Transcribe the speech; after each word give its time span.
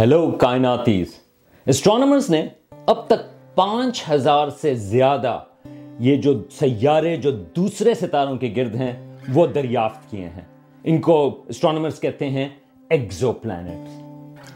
Hello 0.00 0.30
کائناتیز 0.30 1.06
astronomers 1.66 2.30
نے 2.30 2.46
اب 2.86 3.06
تک 3.06 3.54
پانچ 3.54 4.04
ہزار 4.10 4.48
سے 4.48 4.74
زیادہ 4.74 5.40
یہ 5.98 6.16
جو 6.16 6.42
سیارے 6.50 7.16
جو 7.16 7.30
دوسرے 7.30 7.94
ستاروں 7.94 8.36
کے 8.36 8.52
گرد 8.56 8.74
ہیں، 8.74 9.16
وہ 9.34 9.46
دریافت 9.46 10.10
کیے 10.10 10.24
ہیں۔ 10.24 10.40
ان 10.84 11.00
کو 11.00 11.44
اسٹرانومرز 11.48 12.00
کہتے 12.00 12.30
ہیں 12.30 12.48
ایگزو 12.88 13.32
پلانٹ 13.32 13.88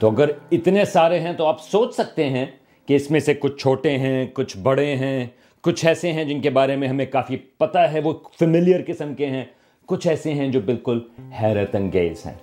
تو 0.01 0.11
اگر 0.11 0.31
اتنے 0.53 0.85
سارے 0.85 1.21
ہیں، 1.21 1.33
تو 1.33 1.47
آپ 1.47 1.63
سوچ 1.63 1.95
سکتے 1.95 2.29
ہیں 2.29 2.47
کہ 2.87 2.97
اس 2.97 3.11
میں 3.11 3.21
سے 3.21 3.35
کچھ 3.35 3.57
چھوٹے 3.57 3.99
ہیں، 3.99 4.27
کچھ 4.35 4.59
بڑے 4.59 4.97
ہیں، 4.97 5.27
کچھ 5.61 5.87
ایسے 5.87 6.13
ہیں 6.13 6.25
جن 6.25 6.41
کے 6.41 6.51
بارے 6.51 6.77
میں 6.77 6.89
ہمیں 6.89 7.07
کافی 7.07 7.37
پتہ 7.37 7.79
ہے، 7.79 8.01
وہ 8.01 8.13
فیملیئر 8.39 8.81
قسم 8.87 9.15
کے 9.15 9.27
ہیں۔ 9.27 9.45
کچھ 9.87 10.09
ایسے 10.09 10.35
ہیں 10.35 10.49
جو 10.49 10.61
بالکل 10.61 11.01
حیرت 11.43 11.75
انگیز 11.75 12.27
ہیں۔ 12.27 12.35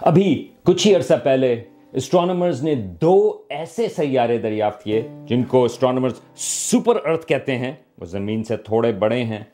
ابھی 0.00 0.48
کچھ 0.64 0.86
ہی 0.86 0.94
عرصہ 0.94 1.14
پہلے 1.22 1.64
اسٹرانومرز 1.94 2.62
نے 2.62 2.74
دو 2.74 3.42
ایسے 3.48 3.88
سیارے 3.88 4.38
دریافت 4.38 4.84
کیے 4.84 5.08
جن 5.26 5.44
کو 5.44 5.64
اسٹرانومرز 5.64 6.12
سپر 6.36 6.96
ارتھ 7.04 7.26
کہتے 7.26 7.58
ہیں۔ 7.58 7.72
وہ 7.98 8.04
زمین 8.04 8.44
سے 8.44 8.56
تھوڑے 8.56 8.92
بڑے 8.92 9.24
ہیں، 9.24 9.44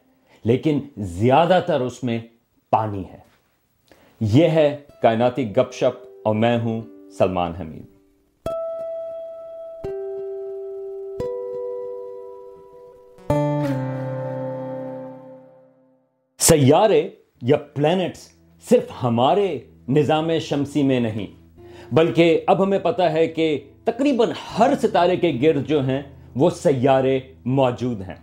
لیکن 0.44 0.80
زیادہ 0.96 1.60
تر 1.66 1.80
اس 1.80 2.04
میں 2.04 2.18
پانی 2.70 3.04
ہے۔ 3.12 3.18
یہ 4.20 4.48
ہے 4.48 4.78
کائناتی 5.02 5.56
گپ 5.56 5.72
شپ 5.72 6.06
اور 6.24 6.34
میں 6.34 6.58
ہوں 6.58 6.82
سلمان 7.18 7.52
حمید۔ 7.52 7.86
سیارے 16.38 17.08
یا 17.42 17.56
پلانٹس 17.56 18.28
صرف 18.68 18.84
ہمارے 19.02 19.58
نظام 19.88 20.38
شمسی 20.38 20.82
میں 20.82 21.00
نہیں 21.00 21.39
بلکہ 21.92 22.40
اب 22.46 22.62
ہمیں 22.62 22.78
پتہ 22.78 23.02
ہے 23.02 23.26
کہ 23.26 23.60
تقریباً 23.84 24.28
ہر 24.58 24.72
ستارے 24.82 25.16
کے 25.16 25.32
گرد 25.42 25.66
جو 25.66 25.84
ہیں، 25.86 26.02
وہ 26.34 26.50
سیارے 26.50 27.20
موجود 27.44 28.00
ہیں۔ 28.00 28.14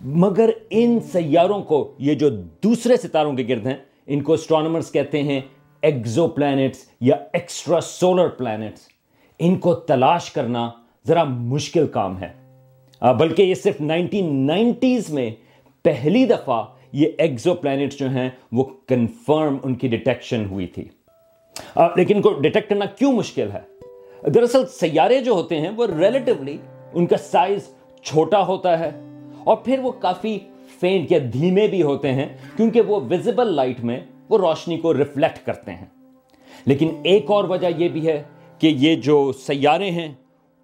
مگر 0.00 0.50
ان 0.70 0.98
سیاروں 1.12 1.62
کو، 1.62 1.94
یہ 1.98 2.14
جو 2.14 2.28
دوسرے 2.62 2.96
ستاروں 2.96 3.32
کے 3.32 3.44
گرد 3.48 3.66
ہیں، 3.66 3.74
ان 4.06 4.22
کو 4.22 4.32
اسٹرانومرز 4.32 4.92
کہتے 4.92 5.22
ہیں 5.22 5.40
ایگزو 5.82 6.28
پلانٹس 6.28 6.78
یا 7.00 7.16
ایکسٹرا 7.32 7.80
سولر 7.80 8.28
پلانٹس 8.28 8.80
ان 9.38 9.56
کو 9.58 9.74
تلاش 9.74 10.30
کرنا 10.30 10.70
ذرا 11.06 11.24
مشکل 11.24 11.86
کام 11.86 12.22
ہے۔ 12.22 12.32
بلکہ 13.18 13.42
یہ 13.42 13.54
صرف 13.54 13.80
نائنٹین 13.80 14.46
نائنٹیز 14.46 15.10
میں 15.10 15.30
پہلی 15.82 16.24
دفعہ 16.26 16.62
یہ 16.92 17.08
ایگزو 17.18 17.54
پلانٹس 17.54 17.98
جو 17.98 18.08
ہیں، 18.10 18.30
وہ 18.52 18.64
کنفرم 18.86 19.56
ان 19.62 19.74
کی 19.74 19.88
ڈیٹیکشن 19.88 20.44
ہوئی 20.50 20.66
تھی۔ 20.66 20.84
لیکن 21.96 22.20
کو 22.22 22.32
ڈیٹیکٹ 22.32 22.68
کرنا 22.68 22.84
کیوں 22.84 23.12
مشکل 23.12 23.50
ہے؟ 23.52 24.30
دراصل 24.30 24.66
سیارے 24.66 25.20
جو 25.20 25.32
ہوتے 25.32 25.60
ہیں، 25.60 25.70
وہ 25.76 25.86
ریلیٹیولی 25.86 26.56
ان 26.92 27.06
کا 27.06 27.16
سائز 27.16 27.68
چھوٹا 28.02 28.46
ہوتا 28.46 28.78
ہے، 28.78 28.90
اور 29.44 29.56
پھر 29.56 29.78
وہ 29.78 29.92
کافی 29.92 30.38
فینٹ 30.80 31.12
یا 31.12 31.18
دھیمے 31.32 31.66
بھی 31.66 31.82
ہوتے 31.82 32.12
ہیں، 32.12 32.26
کیونکہ 32.56 32.80
وہ 32.80 33.00
ویزیبل 33.08 33.54
لائٹ 33.54 33.80
میں 33.80 34.00
وہ 34.28 34.38
روشنی 34.38 34.78
کو 34.78 34.94
ریفلیکٹ 34.94 35.46
کرتے 35.46 35.72
ہیں۔ 35.72 35.86
لیکن 36.66 36.90
ایک 37.02 37.30
اور 37.30 37.44
وجہ 37.44 37.66
یہ 37.76 37.88
بھی 37.88 38.06
ہے 38.06 38.22
کہ 38.58 38.66
یہ 38.66 38.94
جو 38.94 39.32
سیارے 39.32 39.90
ہیں، 39.90 40.12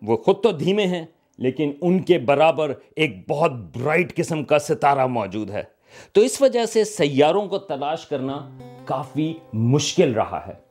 وہ 0.03 0.17
خود 0.17 0.43
تو 0.43 0.53
دھیمے 0.53 0.87
ہیں، 0.87 1.05
لیکن 1.39 1.73
ان 1.81 1.99
کے 1.99 2.19
برابر 2.19 2.73
ایک 2.97 3.29
بہت 3.29 3.53
برائٹ 3.77 4.15
قسم 4.17 4.45
کا 4.45 4.59
ستارہ 4.59 5.07
موجود 5.07 5.51
ہے۔ 5.51 5.63
تو 6.13 6.21
اس 6.21 6.41
وجہ 6.43 6.65
سے 6.67 6.85
سیاروں 6.85 7.47
کو 7.47 7.59
تلاش 7.59 8.07
کرنا 8.07 8.39
کافی 8.85 9.33
مشکل 9.53 10.13
رہا 10.13 10.41
ہے۔ 10.47 10.70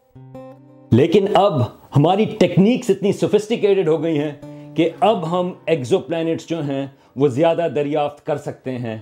لیکن 0.92 1.26
اب 1.34 1.62
ہماری 1.96 2.26
ٹیکنیکس 2.40 2.90
اتنی 2.90 3.12
سوفسٹیکیٹڈ 3.14 3.88
ہو 3.88 4.02
گئی 4.04 4.20
ہیں 4.20 4.32
کہ 4.76 4.90
اب 5.00 5.30
ہم 5.32 5.52
ایگزو 5.66 6.00
پلانٹس 6.00 6.48
جو 6.48 6.62
ہیں 6.64 6.86
وہ 7.16 7.28
زیادہ 7.28 7.68
دریافت 7.76 8.26
کر 8.26 8.38
سکتے 8.38 8.78
ہیں۔ 8.78 8.98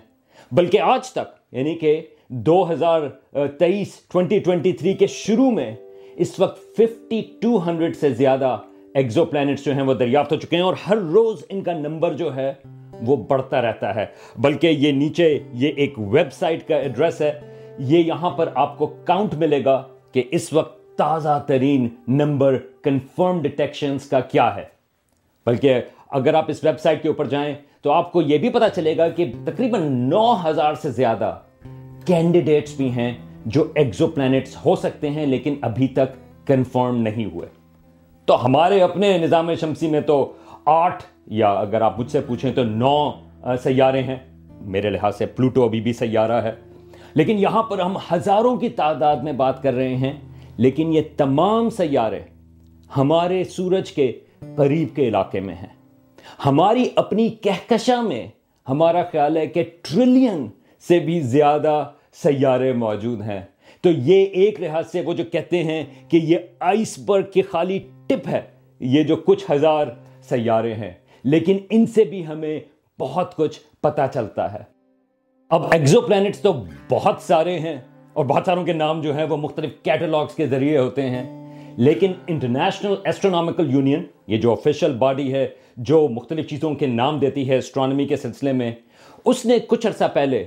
بلکہ 0.51 0.81
آج 0.81 1.09
تک 1.09 1.55
یعنی 1.55 1.75
کہ 1.75 2.01
دو 2.27 2.71
ہزار 2.71 3.01
تیئیس 3.59 3.93
ٹوینٹی 4.13 4.39
ٹوینٹی 4.39 4.71
تھری 4.71 4.93
کے 4.93 5.07
شروع 5.07 5.49
میں 5.51 5.75
اس 6.15 6.39
وقت 6.39 6.59
ففٹی 6.77 7.21
ٹو 7.41 7.57
ہنڈریڈ 7.67 7.95
سے 7.95 8.09
زیادہ 8.09 8.57
ایگزو 8.93 9.25
پلانٹس 9.25 9.65
جو 9.65 9.73
ہیں 9.73 9.83
وہ 9.83 9.93
دریافت 9.93 10.31
ہو 10.31 10.37
چکے 10.37 10.55
ہیں 10.55 10.63
اور 10.63 10.75
ہر 10.87 10.97
روز 11.13 11.43
ان 11.49 11.61
کا 11.61 11.73
نمبر 11.73 12.13
جو 12.13 12.35
ہے 12.35 12.53
وہ 13.01 13.15
بڑھتا 13.15 13.61
رہتا 13.61 13.95
ہے۔ 13.95 14.05
بلکہ 14.37 14.67
یہ 14.67 14.91
نیچے 14.91 15.37
یہ 15.53 15.71
ایک 15.75 15.99
ویب 15.99 16.33
سائٹ 16.33 16.67
کا 16.67 16.75
ایڈریس 16.75 17.21
ہے، 17.21 17.31
یہ 17.79 17.99
یہاں 17.99 18.29
پر 18.29 18.49
آپ 18.55 18.77
کو 18.77 18.85
کاؤنٹ 19.05 19.33
ملے 19.33 19.63
گا 19.65 19.81
کہ 20.11 20.23
اس 20.31 20.53
وقت 20.53 20.76
تازہ 20.97 21.43
ترین 21.47 21.87
نمبر 22.07 22.57
کنفرم 22.83 23.41
ڈیٹیکشنز 23.41 24.09
کا 24.09 24.19
کیا 24.19 24.55
ہے؟ 24.55 24.65
بلکہ 25.45 25.81
اگر 26.09 26.33
آپ 26.33 26.45
اس 26.47 26.63
ویب 26.63 26.79
سائٹ 26.79 27.01
کے 27.01 27.07
اوپر 27.07 27.25
جائیں 27.25 27.55
تو 27.81 27.91
آپ 27.91 28.11
کو 28.11 28.21
یہ 28.21 28.37
بھی 28.37 28.49
پتا 28.49 28.69
چلے 28.69 28.97
گا 28.97 29.09
کہ 29.09 29.31
تقریباً 29.45 29.91
نو 29.91 30.49
ہزار 30.49 30.73
سے 30.73 30.91
زیادہ 30.91 31.39
کینڈیڈیٹس 32.05 32.77
بھی 32.77 32.91
ہیں 32.91 33.13
جو 33.45 33.71
ایگزو 33.75 34.07
پلانٹس 34.07 34.65
ہو 34.65 34.75
سکتے 34.75 35.09
ہیں 35.09 35.25
لیکن 35.25 35.55
ابھی 35.61 35.87
تک 35.87 36.47
کنفرم 36.47 37.01
نہیں 37.01 37.25
ہوئے۔ 37.25 37.47
تو 38.25 38.45
ہمارے 38.45 38.81
اپنے 38.81 39.17
نظام 39.17 39.53
شمسی 39.53 39.87
میں 39.87 40.01
تو 40.01 40.33
آٹھ 40.65 41.03
یا 41.27 41.49
اگر 41.49 41.81
آپ 41.81 41.99
مجھ 41.99 42.11
سے 42.11 42.21
پوچھیں 42.21 42.53
تو 42.53 42.63
نو 42.63 43.11
سیارے 43.63 44.03
ہیں۔ 44.03 44.15
میرے 44.61 44.89
لحاظ 44.89 45.17
سے 45.17 45.25
پلوٹو 45.25 45.63
ابھی 45.63 45.81
بھی 45.81 45.93
سیارہ 45.93 46.41
ہے۔ 46.43 46.51
لیکن 47.13 47.37
یہاں 47.37 47.63
پر 47.63 47.79
ہم 47.79 47.97
ہزاروں 48.13 48.57
کی 48.57 48.69
تعداد 48.69 49.15
میں 49.15 49.33
بات 49.33 49.63
کر 49.63 49.73
رہے 49.73 49.95
ہیں۔ 49.95 50.13
لیکن 50.57 50.93
یہ 50.93 51.01
تمام 51.17 51.69
سیارے 51.69 52.19
ہمارے 52.97 53.43
سورج 53.43 53.91
کے 53.91 54.19
قریب 54.55 54.95
کے 54.95 55.07
علاقے 55.07 55.39
میں 55.39 55.55
ہیں۔ 55.55 55.75
ہماری 56.45 56.89
اپنی 56.95 57.29
کہکشاں 57.29 58.03
میں 58.03 58.27
ہمارا 58.69 59.03
خیال 59.03 59.37
ہے 59.37 59.47
کہ 59.47 59.63
ٹریلین 59.81 60.47
سے 60.87 60.99
بھی 60.99 61.19
زیادہ 61.19 61.89
سیارے 62.13 62.73
موجود 62.73 63.21
ہیں۔ 63.21 63.41
تو 63.81 63.89
یہ 63.89 64.25
ایک 64.25 64.61
لحاظ 64.61 64.91
سے 64.91 65.01
وہ 65.01 65.13
جو 65.13 65.23
کہتے 65.23 65.63
ہیں 65.63 65.85
کہ 66.07 66.17
یہ 66.17 66.37
آئس 66.59 66.99
برگ 66.99 67.31
کی 67.33 67.41
خالی 67.41 67.79
ٹپ 68.07 68.27
ہے، 68.27 68.41
یہ 68.79 69.03
جو 69.03 69.15
کچھ 69.15 69.51
ہزار 69.51 69.87
سیارے 70.21 70.73
ہیں۔ 70.73 70.91
لیکن 71.23 71.57
ان 71.69 71.85
سے 71.85 72.03
بھی 72.03 72.27
ہمیں 72.27 72.59
بہت 72.99 73.35
کچھ 73.35 73.59
پتا 73.81 74.07
چلتا 74.07 74.53
ہے۔ 74.53 74.59
اب 75.49 75.63
ایگزو 75.71 76.01
پلانٹس 76.01 76.39
تو 76.39 76.53
بہت 76.89 77.15
سارے 77.21 77.59
ہیں۔ 77.59 77.81
اور 78.17 78.25
بہت 78.25 78.43
ساروں 78.45 78.65
کے 78.65 78.73
نام 78.73 79.01
جو 79.01 79.17
ہیں 79.17 79.23
وہ 79.23 79.37
مختلف 79.37 79.69
کیٹلاگس 79.83 80.35
کے 80.35 80.47
ذریعے 80.47 80.77
ہوتے 80.77 81.01
ہیں۔ 81.01 81.53
لیکن 81.77 82.11
انٹرنیشنل 82.27 82.95
ایسٹرونامیکل 83.03 83.73
یونین 83.73 84.03
یہ 84.27 84.37
جو 84.37 84.51
آفیشل 84.51 84.97
باڈی 84.97 85.33
ہے، 85.33 85.47
جو 85.77 86.07
مختلف 86.07 86.49
چیزوں 86.49 86.75
کے 86.75 86.87
نام 86.87 87.19
دیتی 87.19 87.49
ہے 87.49 87.57
اسٹرانومی 87.57 88.07
کے 88.07 88.15
سلسلے 88.15 88.51
میں، 88.51 88.71
اس 89.25 89.45
نے 89.45 89.57
کچھ 89.67 89.87
عرصہ 89.87 90.03
پہلے 90.13 90.45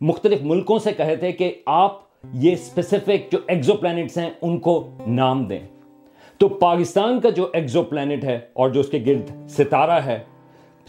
مختلف 0.00 0.42
ملکوں 0.42 0.78
سے 0.78 0.92
کہے 0.92 1.16
تھے 1.16 1.32
کہ 1.32 1.54
آپ 1.66 2.00
یہ 2.32 2.52
اسپیسیفک 2.52 3.32
جو 3.32 3.38
ایگزو 3.48 3.74
پلانٹس 3.74 4.18
ہیں، 4.18 4.30
ان 4.42 4.58
کو 4.58 4.90
نام 5.06 5.44
دیں۔ 5.44 5.60
تو 6.38 6.48
پاکستان 6.48 7.20
کا 7.20 7.30
جو 7.30 7.48
ایگزو 7.52 7.82
پلانٹ 7.82 8.24
ہے 8.24 8.38
اور 8.52 8.70
جو 8.70 8.80
اس 8.80 8.88
کے 8.88 9.02
گرد 9.06 9.48
ستارہ 9.48 10.00
ہے 10.04 10.18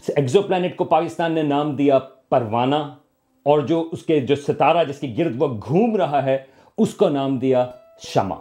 ایگزو 0.08 0.42
پلانٹ 0.42 0.76
کو 0.76 0.84
پاکستان 0.84 1.32
نے 1.32 1.42
نام 1.42 1.76
دیا 1.76 1.98
پروانہ۔ 2.30 3.01
اور 3.42 3.60
جو 3.60 3.88
اس 3.92 4.02
کے 4.02 4.20
جو 4.20 4.34
ستارہ 4.34 4.84
جس 4.84 4.98
کی 4.98 5.18
گرد 5.18 5.42
وہ 5.42 5.48
گھوم 5.48 5.96
رہا 5.96 6.24
ہے، 6.24 6.38
اس 6.78 6.94
کو 6.94 7.08
نام 7.08 7.38
دیا 7.38 7.70
شمع۔ 7.98 8.36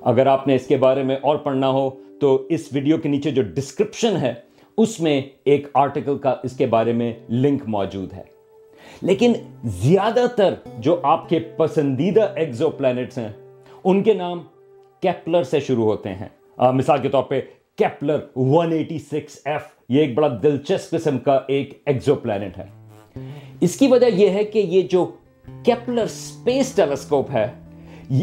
اگر 0.00 0.26
آپ 0.26 0.46
نے 0.46 0.54
اس 0.54 0.66
کے 0.66 0.76
بارے 0.76 1.02
میں 1.02 1.16
اور 1.22 1.36
پڑھنا 1.36 1.68
ہو، 1.68 1.90
تو 2.20 2.46
اس 2.48 2.68
ویڈیو 2.72 2.96
کے 2.96 3.08
نیچے 3.08 3.30
جو 3.30 3.42
ڈسکرپشن 3.42 4.16
ہے، 4.16 4.34
اس 4.78 5.00
میں 5.00 5.22
ایک 5.44 5.66
آرٹیکل 5.74 6.18
کا 6.18 6.34
اس 6.42 6.56
کے 6.56 6.66
بارے 6.66 6.92
میں 6.92 7.14
لنک 7.30 7.62
موجود 7.66 8.12
ہے۔ 8.12 8.22
لیکن 9.02 9.32
زیادہ 9.64 10.26
تر 10.36 10.54
جو 10.78 11.00
آپ 11.02 11.28
کے 11.28 11.38
پسندیدہ 11.38 12.32
ایگزو 12.36 12.70
پلانٹس 12.70 13.18
ہیں، 13.18 13.32
ان 13.84 14.02
کے 14.02 14.14
نام 14.14 14.40
کیپلر 15.00 15.42
سے 15.42 15.60
شروع 15.60 15.84
ہوتے 15.84 16.08
ہیں۔ 16.08 16.28
مثال 16.72 16.98
کے 16.98 17.08
طور 17.08 17.22
پہ 17.22 17.40
کیپلر 17.76 18.18
186 18.36 19.40
ایف 19.44 19.62
یہ 19.88 20.00
ایک 20.00 20.14
بڑا 20.14 20.28
دلچسپ 20.42 20.90
قسم 20.90 21.18
کا 21.18 21.40
ایک 21.48 21.82
ایگزو 21.86 22.14
پلانٹ 22.14 22.58
ہے۔ 22.58 22.85
اس 23.60 23.76
کی 23.76 23.86
وجہ 23.86 24.06
یہ 24.06 24.28
ہے 24.28 24.44
کہ 24.44 24.58
یہ 24.58 24.82
جو 24.82 25.04
کیپلر 25.64 26.06
سپیس 26.06 26.72
ٹیلیسکوپ 26.72 27.30
ہے 27.32 27.46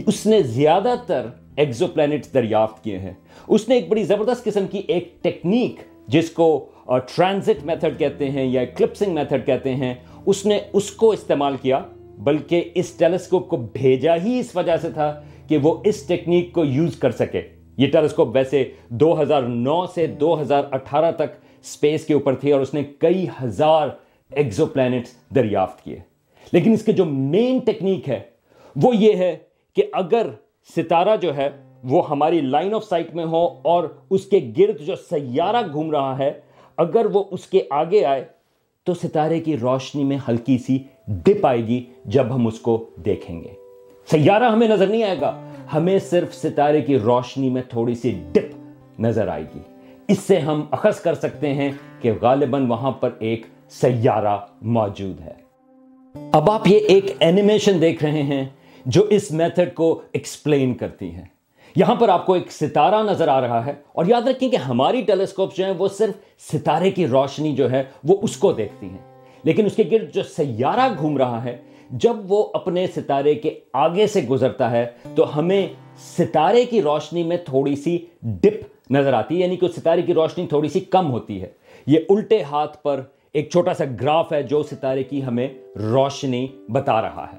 اس 0.06 0.25
نے 0.25 0.42
زیادہ 0.44 0.94
تر 1.07 1.25
ایگزو 1.56 1.88
پلانٹس 1.88 2.34
دریافت 2.34 2.84
کیے 2.84 2.98
ہیں۔ 2.98 3.13
اس 3.48 3.69
نے 3.69 3.75
ایک 3.75 3.90
بڑی 3.90 4.04
زبردست 4.04 4.44
قسم 4.44 4.68
کی 4.72 4.81
ایک 4.88 5.24
ٹیکنیک 5.24 5.81
جس 6.07 6.30
کو 6.30 6.66
ٹرانزٹ 6.86 7.66
میتھڈ 7.66 8.00
کہتے 8.00 8.30
ہیں 8.30 8.45
یا 8.45 8.66
کلپسنگ 8.66 9.13
میتھڈ 9.13 9.45
کہتے 9.45 9.75
ہیں، 9.75 9.94
اس 10.25 10.45
نے 10.45 10.60
اس 10.74 10.92
کو 10.92 11.10
استعمال 11.12 11.56
کیا۔ 11.62 11.80
بلکہ 12.18 12.69
اس 12.75 12.92
ٹیلیسکوپ 12.92 13.48
کو 13.48 13.57
بھیجا 13.57 14.16
ہی 14.16 14.40
اس 14.40 14.56
وجہ 14.56 14.78
سے 14.78 14.90
تھا 14.90 15.22
کہ 15.48 15.57
وہ 15.57 15.75
اس 15.86 16.04
ٹیکنیک 16.07 16.54
کو 16.54 16.66
یوز 16.66 16.95
کر 16.95 17.12
سکے۔ 17.12 17.42
یہ 17.78 17.88
ٹیلیسکوپ 17.88 18.36
ویسے 18.36 18.63
دو 18.90 19.22
ہزار 19.22 19.42
نو 19.42 19.86
سے 19.95 20.06
دو 20.07 20.42
ہزار 20.42 20.63
اٹھارہ 20.72 21.12
تک 21.12 21.36
سپیس 21.63 22.06
کے 22.06 22.13
اوپر 22.13 22.36
تھی 22.36 22.51
اور 22.51 22.62
اس 22.62 22.74
نے 22.74 22.84
کئی 22.98 23.25
ہزار 23.44 23.88
ایگزو 24.35 24.65
پلانٹس 24.65 25.09
دریافت 25.35 25.83
کیے۔ 25.83 26.00
لیکن 26.51 26.71
اس 26.71 26.85
کے 26.85 26.91
جو 26.91 27.06
مین 27.06 27.59
ٹیکنیک 27.59 28.09
ہے، 28.09 28.19
وہ 28.75 28.95
یہ 28.95 29.13
ہے 29.13 29.38
کہ 29.75 29.83
اگر 29.94 30.27
ستارہ 30.75 31.15
جو 31.21 31.35
ہے، 31.35 31.50
وہ 31.83 32.09
ہماری 32.09 32.41
لائن 32.41 32.74
آف 32.74 32.83
سائٹ 32.83 33.15
میں 33.15 33.25
ہو 33.25 33.47
اور 33.62 33.83
اس 34.09 34.25
کے 34.25 34.51
گرد 34.57 34.80
جو 34.80 34.95
سیارہ 34.95 35.71
گھوم 35.71 35.91
رہا 35.91 36.18
ہے، 36.18 36.31
اگر 36.77 37.06
وہ 37.13 37.24
اس 37.31 37.47
کے 37.47 37.63
آگے 37.69 38.06
آئے، 38.06 38.25
تو 38.83 38.94
ستارے 38.94 39.39
کی 39.39 39.57
روشنی 39.57 40.03
میں 40.03 40.18
ہلکی 40.27 40.57
سی 40.57 40.80
ڈپ 41.07 41.45
آئے 41.45 41.68
گی 41.68 41.85
جب 42.06 42.35
ہم 42.35 42.47
اس 42.47 42.59
کو 42.59 42.89
دیکھیں 43.06 43.44
گے۔ 43.44 43.50
سیارہ 44.12 44.44
ہمیں 44.44 44.68
نظر 44.68 44.88
نہیں 44.88 45.03
آئے 45.03 45.21
گا، 45.21 45.50
ہمیں 45.74 46.00
صرف 46.00 46.35
ستارے 46.35 46.81
کی 46.81 47.00
روشنی 47.00 47.50
میں 47.50 47.62
تھوڑی 47.69 47.95
سی 47.95 48.24
ڈپ 48.31 48.56
نظر 49.01 49.27
آئے 49.27 49.44
گی۔ 49.56 49.59
اس 50.07 50.19
سے 50.19 50.39
ہم 50.39 50.65
اخذ 50.71 51.00
کر 51.00 51.13
سکتے 51.13 51.53
ہیں 51.53 51.71
کہ 52.01 52.12
غالباً 52.21 52.68
وہاں 52.68 52.91
پر 52.91 53.09
ایک 53.19 53.45
سیارہ 53.69 54.38
موجود 54.62 55.21
ہے۔ 55.21 55.44
اب 56.31 56.51
آپ 56.51 56.68
یہ 56.68 56.77
ایک 56.77 57.06
اینیمیشن 57.19 57.81
دیکھ 57.81 58.04
رہے 58.04 58.24
ہیں 58.24 58.45
جو 58.86 59.04
اس 59.04 59.31
میتھڈ 59.31 59.74
کو 59.74 60.01
ایکسپلین 60.12 60.74
کرتی 60.74 61.15
ہے۔ 61.15 61.33
یہاں 61.75 61.95
پر 61.95 62.10
آپ 62.10 62.25
کو 62.25 62.33
ایک 62.33 62.51
ستارہ 62.51 63.04
نظر 63.04 63.27
آ 63.27 63.42
رہا 63.42 63.65
ہے 63.65 63.74
اور 63.94 64.06
یاد 64.06 64.21
رکھیں 64.21 64.50
کہ 64.50 64.56
ہماری 64.56 65.01
ٹیلیسکوپ 65.01 65.56
جو 65.56 65.65
ہیں 65.65 65.74
وہ 65.77 65.88
صرف 65.88 66.42
ستارے 66.54 66.92
کی 66.92 67.07
روشنی 67.07 67.56
جو 67.56 67.71
ہے 67.71 67.83
وہ 68.04 68.18
اس 68.21 68.38
کو 68.38 68.54
دیکھتی 68.54 68.89
ہیں۔ 68.89 69.21
لیکن 69.44 69.66
اس 69.66 69.75
کے 69.75 69.83
گرد 69.92 70.13
جو 70.13 70.24
سیارہ 70.24 70.94
گھوم 71.00 71.18
رہا 71.18 71.44
ہے، 71.44 71.57
جب 71.89 72.16
وہ 72.27 72.48
اپنے 72.54 72.88
ستارے 72.88 73.36
کے 73.36 73.59
آگے 73.74 74.07
سے 74.07 74.21
گزرتا 74.21 74.71
ہے، 74.71 74.86
تو 75.16 75.39
ہمیں 75.39 75.68
ستارے 76.19 76.66
کی 76.66 76.81
روشنی 76.81 77.24
میں 77.24 77.38
تھوڑی 77.38 77.75
سی 77.75 78.06
ڈپ 78.21 78.92
نظر 78.92 79.13
آتی 79.13 79.36
ہے 79.36 79.39
یعنی 79.39 79.57
کہ 79.57 79.68
ستارے 79.68 80.01
کی 80.01 80.13
روشنی 80.13 80.48
تھوڑی 80.48 80.69
سی 80.69 80.80
کم 80.80 81.12
ہوتی 81.12 81.42
ہے۔ 81.42 81.48
یہ 81.88 82.00
الٹے 82.09 82.44
ہاتھ 82.44 82.83
پر 82.83 83.01
ایک 83.33 83.50
چھوٹا 83.50 83.74
سا 83.74 83.83
گراف 84.01 84.33
ہے 84.33 84.44
جو 84.44 84.63
ستارے 84.63 85.03
کی 85.03 85.24
ہمیں 85.24 85.47
روشنی 85.75 86.47
بتا 86.69 87.01
رہا 87.01 87.25
ہے۔ 87.33 87.38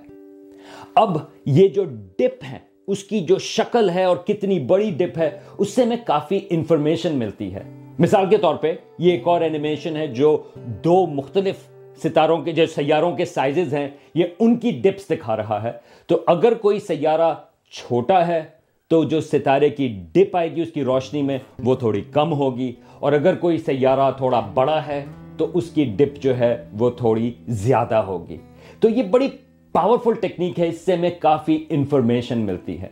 اب 0.95 1.19
یہ 1.47 1.69
جو 1.69 1.85
ڈپ 2.19 2.45
ہے، 2.53 2.59
اس 2.87 3.05
کی 3.05 3.21
جو 3.21 3.39
شکل 3.39 3.91
ہے 3.91 4.05
اور 4.05 4.17
کتنی 4.17 4.61
بڑی 4.61 4.91
ڈپ 4.91 5.19
ہے، 5.19 5.39
اس 5.59 5.71
سے 5.71 5.85
میں 5.85 5.97
کافی 6.07 6.41
انفارمیشن 6.51 7.17
ملتی 7.17 7.55
ہے۔ 7.55 7.63
مثال 7.99 8.27
کے 8.31 8.37
طور 8.37 8.55
پہ، 8.55 8.75
یہ 8.99 9.13
ایک 9.13 9.29
اور 9.29 9.41
اینیمیشن 9.41 9.97
ہے 9.97 10.07
جو 10.07 10.43
دو 10.57 11.07
مختلف 11.07 11.57
ستاروں 12.05 12.43
کے، 12.43 12.53
جو 12.53 12.67
سیاروں 12.67 13.17
کے 13.17 13.25
سائزز 13.25 13.75
ہیں، 13.75 13.89
یہ 14.15 14.25
ان 14.39 14.57
کی 14.57 14.71
ڈپس 14.71 15.11
دکھا 15.11 15.37
رہا 15.37 15.63
ہے۔ 15.63 15.73
تو 16.07 16.21
اگر 16.27 16.55
کوئی 16.55 16.81
سیارہ 16.81 17.35
چھوٹا 17.71 18.27
ہے، 18.27 18.43
تو 18.89 19.05
جو 19.05 19.21
ستارے 19.21 19.69
کی 19.69 20.03
ڈپ 20.13 20.37
آئے 20.37 20.57
گی، 20.57 20.61
اس 20.61 20.73
کی 20.73 20.85
روشنی 20.85 21.23
میں 21.23 21.39
وہ 21.59 21.75
تھوڑی 21.75 22.01
کم 22.01 22.33
ہوگی۔ 22.33 22.73
اور 22.99 23.13
اگر 23.13 23.35
کوئی 23.35 23.59
سیارہ 23.59 24.11
تھوڑا 24.11 24.41
بڑا 24.41 24.87
ہے 24.87 25.05
تو 25.37 25.47
اس 25.55 25.71
کی 25.71 25.85
ڈپ 25.85 26.23
جو 26.23 26.39
ہے 26.39 26.69
وہ 26.79 26.91
تھوڑی 26.91 27.33
زیادہ 27.49 27.95
ہوگی۔ 27.95 28.37
تو 28.81 28.89
یہ 28.89 29.03
بڑی 29.03 29.29
پاورفل 29.73 30.15
ٹیکنیک 30.21 30.61
ہے، 30.61 30.69
اس 30.69 30.81
سے 30.81 30.97
میں 30.97 31.11
کافی 31.19 31.65
انفارمیشن 31.69 32.39
ملتی 32.39 32.81
ہے۔ 32.81 32.89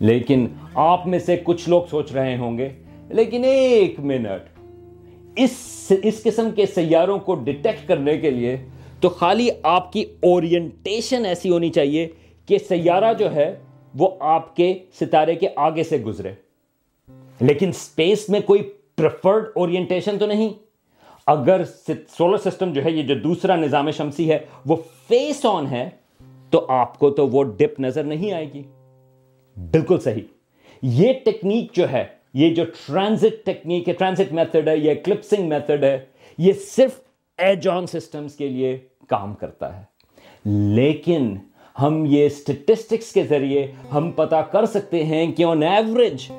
لیکن 0.00 0.46
آپ 0.74 1.06
میں 1.06 1.18
سے 1.18 1.36
کچھ 1.44 1.68
لوگ 1.68 1.82
سوچ 1.90 2.12
رہے 2.12 2.36
ہوں 2.36 2.58
گے، 2.58 2.68
لیکن 3.08 3.44
ایک 3.44 4.00
منٹ۔ 4.00 4.58
اس 5.36 5.92
اس 6.02 6.22
قسم 6.22 6.50
کے 6.56 6.66
سیاروں 6.66 7.18
کو 7.18 7.34
ڈیٹیکٹ 7.34 7.88
کرنے 7.88 8.16
کے 8.16 8.30
لیے 8.30 8.56
تو 9.00 9.08
خالی 9.08 9.48
آپ 9.62 9.92
کی 9.92 10.04
اورینٹیشن 10.22 11.26
ایسی 11.26 11.50
ہونی 11.50 11.70
چاہیے 11.70 12.08
کہ 12.46 12.58
سیارہ 12.58 13.14
جو 13.14 13.34
ہے 13.34 13.56
وہ 13.94 14.08
آپ 14.20 14.56
کے 14.56 14.78
ستارے 15.00 15.34
کے 15.34 15.48
آگے 15.56 15.82
سے 15.82 15.96
گزرے۔ 15.96 16.32
لیکن 17.40 17.72
سپیس 17.72 18.30
میں 18.30 18.40
کوئی 18.40 18.62
پریفرڈ 18.96 19.44
اورینٹیشن 19.54 20.18
تو 20.18 20.26
نہیں۔ 20.26 20.48
اگر 21.26 21.64
سولر 22.18 22.36
سسٹم 22.36 22.72
جو 22.72 22.84
ہے، 22.84 22.90
یہ 22.90 23.02
جو 23.02 23.14
دوسرا 23.14 23.56
نظام 23.56 23.90
شمسی 23.90 24.30
ہے، 24.30 24.38
وہ 24.66 24.76
فیس 25.08 25.46
آن 25.46 25.66
ہے، 25.66 25.90
تو 26.50 26.66
آپ 26.68 26.98
کو 26.98 27.10
تو 27.10 27.28
وہ 27.28 27.44
ڈپ 27.44 27.80
نظر 27.80 28.04
نہیں 28.04 28.32
آئے 28.32 28.52
گی۔ 28.52 28.62
بالکل 29.56 29.98
صحیح۔ 29.98 30.22
یہ 30.82 31.12
ٹیکنیک 31.24 31.72
جو 31.72 31.92
ہے، 31.92 32.04
یہ 32.34 32.54
جو 32.54 32.64
ٹرانزٹ 32.64 33.46
ٹیکنیک 33.46 33.88
ہے 33.88 33.94
ٹرانزٹ 33.94 34.32
میتھڈ 34.32 34.68
ہے، 34.68 34.78
یہ 34.78 34.94
کلپسنگ 35.04 35.48
میتھڈ 35.48 35.84
ہے، 35.84 36.04
یہ 36.38 36.52
صرف 36.52 37.00
ایج 37.38 37.68
آن 37.68 37.86
سسٹمز 37.86 38.34
کے 38.34 38.48
لیے 38.48 38.78
کام 39.08 39.34
کرتا 39.34 39.78
ہے۔ 39.78 39.84
لیکن 40.74 41.36
ہم 41.82 42.04
یہ 42.08 42.26
اسٹیٹسٹکس 42.26 43.12
کے 43.12 43.22
ذریعے 43.22 43.66
ہم 43.94 44.10
پتا 44.10 44.42
کر 44.42 44.66
سکتے 44.66 45.04
ہیں 45.04 45.32
کہ 45.32 45.44
آن 45.44 45.62
ایوریج 45.62 46.32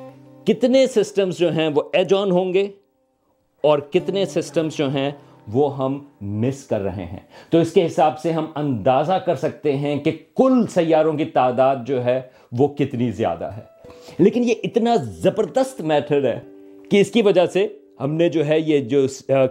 کتنے 0.46 0.86
سسٹمز 0.86 1.38
جو 1.38 1.52
ہیں 1.52 1.68
وہ 1.74 1.82
ایج 1.92 2.14
آن 2.14 2.30
ہوں 2.30 2.54
گے۔ 2.54 2.68
اور 3.62 3.78
کتنے 3.78 4.24
سسٹمز 4.24 4.76
جو 4.76 4.90
ہیں 4.90 5.10
وہ 5.52 5.76
ہم 5.76 6.04
مس 6.20 6.66
کر 6.66 6.80
رہے 6.80 7.04
ہیں۔ 7.04 7.20
تو 7.50 7.58
اس 7.58 7.72
کے 7.72 7.86
حساب 7.86 8.18
سے 8.18 8.32
ہم 8.32 8.46
اندازہ 8.54 9.12
کر 9.12 9.34
سکتے 9.34 9.76
ہیں 9.76 9.96
کہ 9.96 10.10
کل 10.36 10.66
سیاروں 10.66 11.12
کی 11.12 11.24
تعداد 11.24 11.76
جو 11.86 12.04
ہے 12.04 12.20
وہ 12.52 12.68
کتنی 12.68 13.10
زیادہ 13.10 13.44
ہے۔ 13.44 13.60
لیکن 14.18 14.44
یہ 14.44 14.54
اتنا 14.64 14.96
زبردست 14.96 15.80
میتھڈ 15.80 16.24
ہے 16.24 16.40
کہ 16.90 17.00
اس 17.00 17.10
کی 17.10 17.22
وجہ 17.22 17.46
سے 17.46 17.66
ہم 18.00 18.14
نے 18.14 18.28
جو 18.28 18.46
ہے 18.46 18.60
یہ 18.60 18.78
جو 18.78 19.06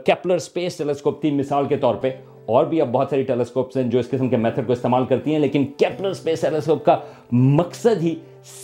کیپلر 0.06 0.38
سپیس 0.38 0.78
ٹیلیسکوپ 0.78 1.22
تھی 1.22 1.32
مثال 1.32 1.66
کے 1.66 1.78
طور 1.78 1.96
پہ 1.96 2.10
اور 2.46 2.66
بھی 2.66 2.82
اب 2.82 2.92
بہت 2.92 3.10
ساری 3.10 3.24
ٹیلیسکوپس 3.24 3.78
ہیں 3.78 3.84
جو 3.84 4.00
اس 4.00 4.10
قسم 4.10 4.30
کے 4.30 4.38
میتھڈ 4.38 4.68
کو 4.68 4.74
استعمال 4.74 5.06
کرتی 5.06 5.32
ہیں، 5.32 5.40
لیکن 5.40 5.66
کیپلر 5.66 6.14
سپیس 6.14 6.42
ٹیلیسکوپ 6.42 6.86
کا 6.86 6.98
مقصد 7.32 8.02
ہی 8.02 8.16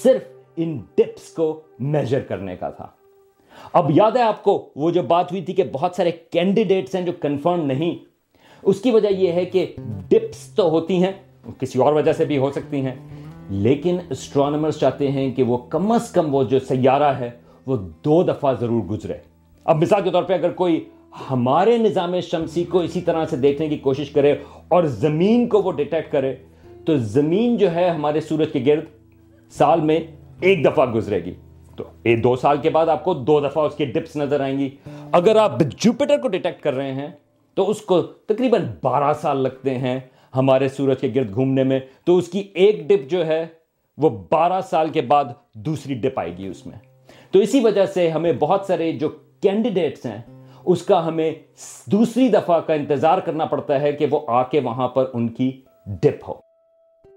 صرف 0.04 0.22
ان 0.58 0.80
ڈپس 0.98 1.22
کو 1.22 1.62
میجر 1.80 2.20
کرنے 2.20 2.56
کا 2.56 2.70
تھا۔ 2.70 2.88
اب 3.74 3.92
یاد 3.92 4.16
ہے 4.16 4.22
آپ 4.22 4.44
کو 4.44 4.58
وہ 4.76 4.92
جو 4.92 5.02
بات 5.04 5.32
ہوئی 5.32 5.42
تھی 5.42 5.54
کہ 5.54 5.64
بہت 5.74 5.96
سارے 5.96 6.12
کینڈیڈیٹس 6.32 6.96
ہیں 6.96 7.02
جو 7.02 7.12
کنفرم 7.22 7.66
نہیں، 7.66 7.96
اس 8.64 8.82
کی 8.82 8.92
وجہ 8.92 9.08
یہ 9.10 9.32
ہے 9.32 9.46
کہ 9.46 9.66
ڈپس 10.10 10.46
تو 10.56 10.70
ہوتی 10.70 11.04
ہیں، 11.04 11.12
کسی 11.60 11.80
اور 11.80 11.94
وجہ 11.94 12.14
سے 12.14 12.26
بھی 12.26 12.38
ہو 12.38 12.52
سکتی 12.52 12.82
ہیں، 12.82 12.96
لیکن 13.50 13.98
اسٹرانومرز 14.10 14.78
چاہتے 14.80 15.12
ہیں 15.12 15.30
کہ 15.32 15.44
وہ 15.44 15.58
کم 15.70 15.92
از 15.92 16.12
کم 16.12 16.34
وہ 16.36 16.44
جو 16.44 16.60
سیارہ 16.60 17.12
ہے، 17.20 17.30
وہ 17.68 17.78
دو 18.06 18.22
دفعہ 18.24 18.54
ضرور 18.60 18.82
گزرے۔ 18.82 19.18
اب 19.66 19.82
مثال 19.82 20.02
کے 20.04 20.12
طور 20.12 20.24
پہ 20.24 20.34
اگر 20.34 20.52
کوئی 20.52 20.84
ہمارے 21.30 21.78
نظام 21.78 22.20
شمسی 22.20 22.64
کو 22.64 22.80
اسی 22.80 23.02
طرح 23.02 23.26
سے 23.30 23.38
دیکھنے 23.38 23.68
کی 23.70 23.78
کوشش 23.78 24.10
کرے 24.10 24.34
اور 24.68 24.84
زمین 24.84 25.48
کو 25.48 25.62
وہ 25.62 25.72
ڈیٹیکٹ 25.72 26.12
کرے، 26.12 26.34
تو 26.86 26.98
زمین 26.98 27.58
جو 27.58 27.74
ہے 27.76 27.90
ہمارے 27.90 28.22
سورج 28.22 28.52
کے 28.54 28.64
گرد 28.66 28.86
سال 29.54 29.82
میں 29.82 30.00
ایک 30.42 30.64
دفعہ 30.66 30.86
گزرے 30.94 31.24
گی۔ 31.26 31.34
تو 31.76 31.84
ایک 32.04 32.24
دو 32.24 32.36
سال 32.36 32.58
کے 32.58 32.70
بعد 32.70 32.88
آپ 32.88 33.04
کو 33.04 33.14
دو 33.14 33.40
دفعہ 33.40 33.66
اس 33.66 33.76
کی 33.76 33.86
ڈپس 33.86 34.16
نظر 34.16 34.40
آئیں 34.40 34.60
گی۔ 34.60 34.70
اگر 35.12 35.36
آپ 35.36 35.52
جوپیٹر 35.78 36.18
کو 36.18 36.28
ڈیٹیکٹ 36.28 36.64
کر 36.64 36.74
رہے 36.74 36.92
ہیں، 36.92 37.08
تو 37.54 37.70
اس 37.70 37.82
کو 37.82 38.02
تقریباً 38.02 38.66
بارہ 38.84 39.14
سال 39.14 39.38
لگتے 39.38 39.78
ہیں 39.78 40.00
ہمارے 40.36 40.70
سورج 40.70 41.02
کے 41.02 41.12
گرد 41.16 41.34
گھومنے 41.34 41.64
میں۔ 41.64 41.80
تو 42.06 42.18
اس 42.18 42.28
کی 42.28 42.48
ایک 42.54 42.88
ڈپ 42.88 43.10
جو 43.10 43.26
ہے، 43.26 43.46
وہ 43.98 44.10
بارہ 44.32 44.62
سال 44.62 44.90
کے 44.90 45.02
بعد 45.02 45.26
دوسری 45.54 45.94
ڈپ 45.94 46.20
آئے 46.20 46.38
گی 46.38 46.48
اس 46.48 46.66
میں۔ 46.66 46.78
تو 47.32 47.40
اسی 47.40 47.60
وجہ 47.60 47.86
سے 47.86 48.10
ہمیں 48.10 48.34
بہت 48.40 48.66
سارے 48.68 48.92
جو 48.92 49.10
کینڈیڈیٹس 49.42 50.06
ہیں، 50.06 50.22
اس 50.66 50.82
کا 50.82 51.08
ہمیں 51.08 51.32
دوسری 51.86 52.28
دفعہ 52.28 52.60
کا 52.60 52.74
انتظار 52.74 53.18
کرنا 53.18 53.46
پڑتا 53.46 53.82
ہے 53.82 53.92
کہ 53.92 54.06
وہ 54.12 54.20
آ 54.28 54.44
کے 54.44 54.60
وہاں 54.60 54.88
پر 54.88 55.06
ان 55.14 55.28
کی 55.28 55.62
ڈپ 56.02 56.30
ہو۔ 56.30 56.34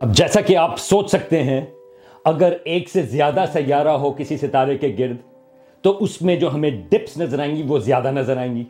اب 0.01 0.15
جیسا 0.15 0.41
کہ 0.41 0.57
آپ 0.57 0.79
سوچ 0.79 1.09
سکتے 1.09 1.43
ہیں 1.43 1.67
اگر 2.27 2.53
ایک 2.65 2.89
سے 2.89 3.03
زیادہ 3.03 3.45
سیارہ 3.53 3.89
ہو 3.89 4.13
کسی 4.13 4.37
ستارے 4.37 4.79
کے 4.79 4.97
گرد، 4.99 5.17
تو 5.83 5.99
اس 6.01 6.23
میں 6.23 6.37
جو 6.37 6.55
ہمیں 6.55 6.71
ڈپس 6.71 7.19
نظر 7.19 7.39
آئیں 7.39 7.57
گی، 7.57 7.63
وہ 7.63 7.79
زیادہ 7.79 8.11
نظر 8.11 8.37
آئیں 8.37 8.57
گی۔ 8.57 8.65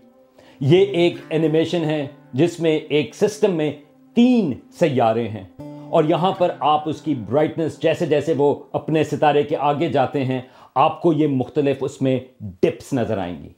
یہ 0.61 0.85
ایک 0.85 1.15
اینیمیشن 1.29 1.85
ہے، 1.85 2.07
جس 2.33 2.61
میں 2.61 2.79
ایک 2.89 3.15
سسٹم 3.15 3.53
میں 3.53 3.73
تین 4.15 4.55
سیارے 4.73 5.29
ہیں۔ 5.29 5.45
اور 5.89 6.05
یہاں 6.05 6.33
پر 6.33 6.51
آپ 6.61 6.89
اس 6.89 7.03
کی 7.03 7.15
برائٹنس 7.15 7.83
جیسے 7.83 8.07
جیسے 8.07 8.35
وہ 8.37 8.55
اپنے 8.73 9.05
ستارے 9.05 9.43
کے 9.43 9.57
آگے 9.57 9.89
جاتے 9.89 10.25
ہیں، 10.25 10.41
آپ 10.75 11.03
کو 11.03 11.13
یہ 11.13 11.27
مختلف 11.27 11.77
اس 11.81 12.03
میں 12.03 12.21
ڈپس 12.41 12.93
نظر 12.93 13.19
آئیں 13.19 13.43
گی۔ 13.43 13.49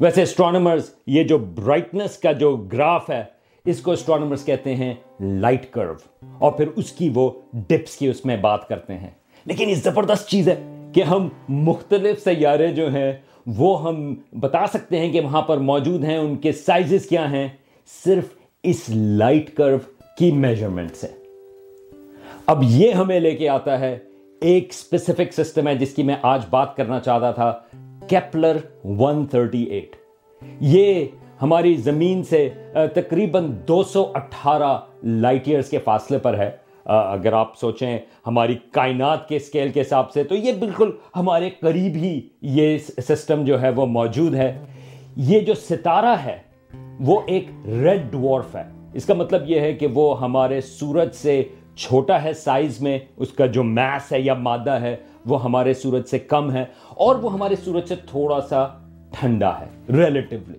ویسے 0.00 0.22
اسٹرانومرز 0.22 0.90
یہ 1.06 1.24
جو 1.24 1.38
برائٹنس 1.38 2.18
کا 2.18 2.32
جو 2.32 2.56
گراف 2.56 3.10
ہے، 3.10 3.24
اس 3.64 3.80
کو 3.80 3.92
اسٹرانومرز 3.92 4.44
کہتے 4.44 4.74
ہیں 4.74 4.94
لائٹ 5.20 5.70
کرو 5.70 5.94
اور 6.38 6.52
پھر 6.52 6.68
اس 6.76 6.92
کی 6.92 7.10
وہ 7.14 7.30
ڈپس 7.52 7.96
کی 7.96 8.08
اس 8.08 8.24
میں 8.24 8.36
بات 8.36 8.68
کرتے 8.68 8.94
ہیں۔ 8.94 9.10
لیکن 9.46 9.70
یہ 9.70 9.74
زبردست 9.74 10.28
چیز 10.28 10.48
ہے 10.48 10.88
کہ 10.92 11.02
ہم 11.02 11.28
مختلف 11.48 12.24
سیارے 12.24 12.68
جو 12.68 12.88
ہیں، 12.88 13.12
وہ 13.46 13.88
ہم 13.88 14.14
بتا 14.40 14.66
سکتے 14.66 14.98
ہیں 14.98 15.12
کہ 15.12 15.20
وہاں 15.20 15.42
پر 15.42 15.56
موجود 15.56 16.04
ہیں، 16.04 16.16
ان 16.16 16.36
کے 16.36 16.52
سائزز 16.52 17.06
کیا 17.06 17.30
ہیں۔ 17.30 17.48
صرف 18.04 18.24
اس 18.62 18.82
لائٹ 18.88 19.54
کرو 19.54 19.76
کی 20.18 20.30
میجرمنٹ 20.32 20.96
سے 20.96 21.06
اب 22.46 22.62
یہ 22.62 22.90
ہمیں 22.90 23.20
لے 23.20 23.36
کے 23.36 23.48
آتا 23.48 23.80
ہے 23.80 23.98
ایک 24.40 24.66
اسپیسیفک 24.70 25.32
سسٹم 25.32 25.68
ہے 25.68 25.74
جس 25.74 25.94
کی 25.94 26.02
میں 26.02 26.16
آج 26.22 26.42
بات 26.50 26.76
کرنا 26.76 27.00
چاہتا 27.00 27.30
تھا 27.30 27.58
کیپلر 28.08 28.56
138 28.84 29.94
یہ 30.60 31.04
ہماری 31.42 31.74
زمین 31.74 32.22
سے 32.22 32.48
تقریباً 32.72 33.52
دو 33.68 33.82
سو 33.82 34.12
اٹھارہ 34.14 34.78
لائٹ 35.02 35.48
ایئرس 35.48 35.68
کے 35.68 35.78
فاصلے 35.78 36.18
پر 36.18 36.38
ہے۔ 36.38 36.50
اگر 36.86 37.32
آپ 37.32 37.56
سوچیں 37.56 37.98
ہماری 38.26 38.56
کائنات 38.70 39.28
کے 39.28 39.36
اسکیل 39.36 39.68
کے 39.68 39.80
حساب 39.80 40.10
سے، 40.10 40.24
تو 40.24 40.34
یہ 40.34 40.52
بالکل 40.52 40.90
ہمارے 41.16 41.50
قریب 41.50 41.94
ہی 41.94 42.20
یہ 42.42 42.78
سسٹم 42.78 43.44
جو 43.44 43.62
ہے 43.62 43.70
وہ 43.70 43.86
موجود 43.86 44.34
ہے۔ 44.34 44.64
یہ 45.16 45.40
جو 45.40 45.54
ستارہ 45.54 46.14
ہے، 46.24 46.38
وہ 47.00 47.20
ایک 47.26 47.48
ریڈ 47.66 48.02
ڈوارف 48.10 48.56
ہے۔ 48.56 48.62
اس 48.94 49.04
کا 49.04 49.14
مطلب 49.14 49.50
یہ 49.50 49.60
ہے 49.60 49.72
کہ 49.72 49.86
وہ 49.94 50.20
ہمارے 50.20 50.60
سورج 50.60 51.14
سے 51.14 51.42
چھوٹا 51.76 52.22
ہے 52.22 52.32
سائز 52.32 52.80
میں 52.80 52.98
اس 53.16 53.32
کا 53.32 53.46
جو 53.46 53.62
میس 53.62 54.12
ہے 54.12 54.20
یا 54.20 54.34
مادہ 54.34 54.70
ہے، 54.70 54.96
وہ 55.26 55.44
ہمارے 55.44 55.74
سورج 55.74 56.06
سے 56.06 56.18
کم 56.18 56.52
ہے 56.52 56.64
اور 56.88 57.16
وہ 57.16 57.32
ہمارے 57.32 57.56
سورج 57.56 57.88
سے 57.88 57.94
تھوڑا 57.96 58.40
سا 58.40 58.66
ٹھنڈا 59.10 59.60
ہے 59.60 59.92
ریلیٹیولی 59.92 60.58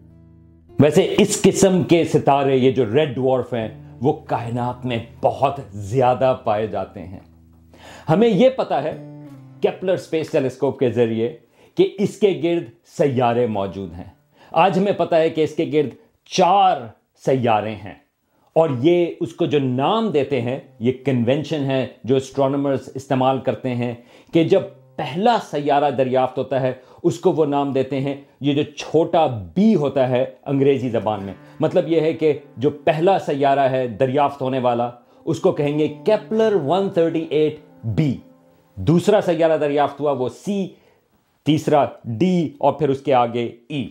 ویسے 0.79 1.15
اس 1.17 1.41
قسم 1.41 1.83
کے 1.83 2.03
ستارے، 2.03 2.55
یہ 2.55 2.71
جو 2.71 2.85
ریڈ 2.93 3.15
ڈوارف 3.15 3.53
ہیں 3.53 3.86
وہ 4.01 4.13
کائنات 4.13 4.85
میں 4.85 4.97
بہت 5.21 5.59
زیادہ 5.69 6.35
پائے 6.43 6.67
جاتے 6.67 7.03
ہیں۔ 7.03 7.19
ہمیں 8.09 8.27
یہ 8.27 8.49
پتا 8.49 8.83
ہے 8.83 9.25
کیپلر 9.61 9.93
اسپیس 9.93 10.31
ٹیلیسکوپ 10.31 10.79
کے 10.79 10.91
ذریعے 10.91 11.37
کہ 11.75 11.95
اس 11.99 12.17
کے 12.17 12.39
گرد 12.43 12.63
سیارے 12.85 13.47
موجود 13.47 13.93
ہیں۔ 13.93 14.09
آج 14.51 14.79
ہمیں 14.79 14.91
پتا 14.91 15.17
ہے 15.17 15.29
کہ 15.29 15.43
اس 15.43 15.55
کے 15.55 15.69
گرد 15.73 15.89
چار 16.25 16.81
سیارے 17.25 17.75
ہیں۔ 17.75 17.93
اور 18.53 18.69
یہ 18.81 19.05
اس 19.19 19.33
کو 19.33 19.45
جو 19.45 19.59
نام 19.59 20.11
دیتے 20.11 20.41
ہیں، 20.41 20.59
یہ 20.79 20.91
کنونشن 21.05 21.65
ہے 21.65 21.87
جو 22.03 22.15
اسٹرانومرز 22.15 22.89
استعمال 22.95 23.39
کرتے 23.39 23.75
ہیں 23.75 23.93
کہ 24.33 24.43
جب 24.43 24.61
پہلا 24.95 25.37
سیارہ 25.51 25.91
دریافت 25.91 26.37
ہوتا 26.37 26.61
ہے 26.61 26.73
اس 27.03 27.19
کو 27.19 27.31
وہ 27.31 27.45
نام 27.45 27.73
دیتے 27.73 27.99
ہیں، 27.99 28.15
یہ 28.41 28.53
جو 28.53 28.63
چھوٹا 28.63 29.25
بی 29.25 29.75
ہوتا 29.75 30.09
ہے 30.09 30.25
انگریزی 30.45 30.89
زبان 30.89 31.23
میں۔ 31.23 31.33
مطلب 31.59 31.87
یہ 31.87 32.01
ہے 32.01 32.13
کہ 32.13 32.37
جو 32.57 32.69
پہلا 32.69 33.19
سیارہ 33.19 33.59
ہے 33.59 33.87
دریافت 33.87 34.41
ہونے 34.41 34.59
والا، 34.59 34.89
اس 35.25 35.39
کو 35.39 35.51
کہیں 35.51 35.79
گے 35.79 35.87
کیپلر 36.05 36.53
138 36.55 37.55
بی۔ 37.83 38.17
دوسرا 38.75 39.21
سیارہ 39.21 39.57
دریافت 39.57 39.99
ہوا، 39.99 40.11
وہ 40.11 40.29
سی، 40.29 40.67
تیسرا 41.45 41.85
ڈی 42.05 42.53
اور 42.57 42.73
پھر 42.73 42.89
اس 42.89 43.01
کے 43.01 43.13
آگے 43.13 43.51
ای۔ 43.69 43.87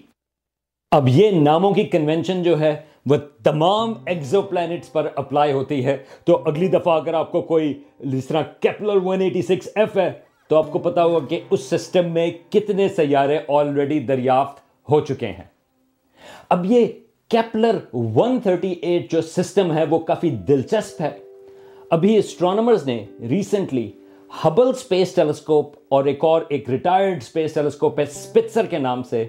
اب 0.91 1.09
یہ 1.09 1.31
ناموں 1.31 1.75
کی 1.75 1.85
کنونشن 1.85 2.43
جو 2.43 2.61
ہے، 2.61 2.77
وہ 3.07 3.17
تمام 3.45 3.93
ایگزو 4.07 4.43
پلانٹس 4.43 4.93
پر 4.93 5.09
اپلائی 5.17 5.53
ہوتی 5.53 5.85
ہے۔ 5.85 5.97
تو 6.25 6.43
اگلی 6.47 6.69
دفعہ 6.69 6.97
اگر 6.97 7.15
آپ 7.15 7.33
کو 7.33 7.43
کوئی 7.43 7.83
جس 8.01 8.27
طرح 8.27 8.43
کیپلر 8.61 8.97
186 8.97 9.69
ایف 9.75 9.97
ہے 9.97 10.26
تو 10.51 10.57
آپ 10.57 10.71
کو 10.71 10.79
پتا 10.79 11.05
ہوگا 11.05 11.27
کہ 11.27 11.41
اس 11.51 11.61
سسٹم 11.61 12.11
میں 12.13 12.31
کتنے 12.51 12.89
سیارے 12.89 13.39
آلریڈی 13.49 13.99
دریافت 14.01 14.61
ہو 14.91 15.01
چکے 15.01 15.27
ہیں۔ 15.27 15.45
اب 16.49 16.65
یہ 16.65 16.87
کیپلر 17.31 17.79
138 17.95 19.07
جو 19.11 19.21
سسٹم 19.21 19.73
ہے 19.73 19.85
وہ 19.85 19.99
کافی 19.99 20.31
دلچسپ 20.49 21.01
ہے۔ 21.01 21.11
ابھی 21.91 22.17
اسٹرانومرز 22.17 22.87
نے 22.87 23.05
ریسنٹلی 23.31 23.91
ہبل 24.45 24.69
اسپیس 24.69 25.15
ٹیلیسکوپ 25.15 25.75
اور 25.89 26.05
ایک 26.05 26.25
اور 26.25 26.43
ایک 26.49 26.71
ریٹائرڈ 26.71 27.17
اسپیس 27.17 27.55
ٹیلیسکوپ 27.55 27.99
ہے 27.99 28.05
سپٹسر 28.05 28.67
کے 28.67 28.79
نام 28.79 29.03
سے، 29.03 29.25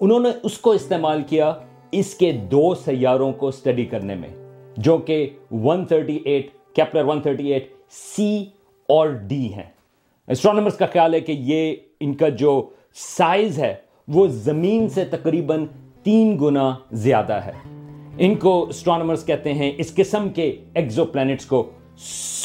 انہوں 0.00 0.20
نے 0.20 0.28
اس 0.42 0.58
کو 0.58 0.70
استعمال 0.70 1.22
کیا 1.22 1.52
اس 1.92 2.14
کے 2.14 2.32
دو 2.32 2.74
سیاروں 2.74 3.32
کو 3.32 3.48
اسٹڈی 3.48 3.84
کرنے 3.84 4.14
میں، 4.14 4.28
جو 4.76 4.98
کہ 4.98 5.28
138 5.50 6.48
کیپلر 6.74 7.04
138 7.04 7.68
سی 7.90 8.44
اور 8.88 9.08
ڈی 9.08 9.52
ہیں۔ 9.54 9.79
اسٹرانومرز 10.30 10.74
کا 10.74 10.86
خیال 10.86 11.14
ہے 11.14 11.20
کہ 11.20 11.32
یہ 11.32 11.76
ان 12.00 12.14
کا 12.14 12.28
جو 12.28 12.68
سائز 12.94 13.58
ہے، 13.58 13.74
وہ 14.08 14.26
زمین 14.26 14.88
سے 14.88 15.04
تقریباً 15.04 15.66
تین 16.02 16.38
گنا 16.40 16.74
زیادہ 16.92 17.32
ہے۔ 17.32 17.52
ان 18.18 18.34
کو 18.34 18.66
اسٹرانومرز 18.68 19.26
کہتے 19.26 19.52
ہیں 19.52 19.72
اس 19.78 19.94
قسم 19.94 20.28
کے 20.28 20.56
ایکزو 20.74 21.04
پلانٹس 21.04 21.46
کو 21.46 21.70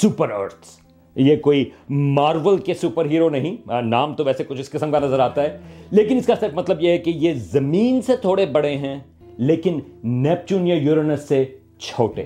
سپر 0.01 0.31
ارتھس 0.31 0.79
یہ 1.15 1.35
کوئی 1.35 1.69
مارول 1.89 2.57
کے 2.57 2.73
سپر 2.73 3.05
ہیرو 3.05 3.29
نہیں، 3.29 3.57
نام 3.81 4.15
تو 4.15 4.23
ویسے 4.23 4.43
کچھ 4.47 4.59
اس 4.59 4.69
قسم 4.69 4.91
کا 4.91 4.99
نظر 4.99 5.19
آتا 5.19 5.43
ہے۔ 5.43 5.57
لیکن 5.91 6.17
اس 6.17 6.25
کا 6.25 6.33
صرف 6.39 6.53
مطلب 6.53 6.81
یہ 6.81 6.89
ہے 6.89 6.97
کہ 6.97 7.09
یہ 7.09 7.33
زمین 7.33 8.01
سے 8.01 8.15
تھوڑے 8.15 8.45
بڑے 8.45 8.77
ہیں، 8.77 8.99
لیکن 9.37 9.79
نیپچون 10.03 10.67
یا 10.67 10.75
یورنس 10.75 11.27
سے 11.27 11.45
چھوٹے۔ 11.79 12.23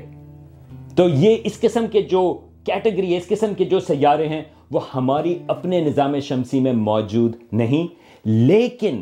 تو 0.96 1.10
یہ 1.10 1.36
اس 1.44 1.60
قسم 1.60 1.86
کے 1.92 2.02
جو 2.02 2.40
کیٹیگری 2.64 3.14
ہے، 3.14 3.18
اس 3.18 3.28
قسم 3.28 3.54
کے 3.54 3.66
جو 3.66 3.80
سیارے 3.80 4.28
ہیں 4.28 4.44
وہ 4.72 4.80
ہماری 4.96 5.38
اپنے 5.48 5.80
نظام 5.82 6.20
شمسی 6.20 6.60
میں 6.60 6.74
موجود 6.74 7.36
نہیں، 7.52 7.88
لیکن 8.26 9.02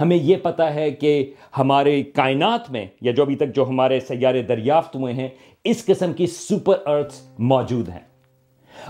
ہمیں 0.00 0.16
یہ 0.16 0.36
پتا 0.36 0.74
ہے 0.74 0.90
کہ 0.90 1.32
ہمارے 1.58 2.02
کائنات 2.02 2.70
میں 2.70 2.86
یا 3.00 3.12
جو 3.12 3.22
ابھی 3.22 3.36
تک 3.36 3.54
جو 3.54 3.64
ہمارے 3.68 4.00
سیارے 4.00 4.42
دریافت 4.42 4.96
ہوئے 4.96 5.12
ہیں، 5.12 5.28
اس 5.64 5.84
قسم 5.84 6.12
کی 6.12 6.26
سپر 6.26 6.86
ارتھس 6.86 7.20
موجود 7.38 7.88
ہیں۔ 7.88 8.00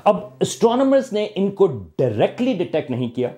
اب 0.05 0.17
اسٹرانومرز 0.41 1.13
نے 1.13 1.27
ان 1.35 1.51
کو 1.51 1.67
ڈائریکٹلی 1.99 2.53
ڈیٹیکٹ 2.55 2.91
نہیں 2.91 3.09
کیا، 3.09 3.29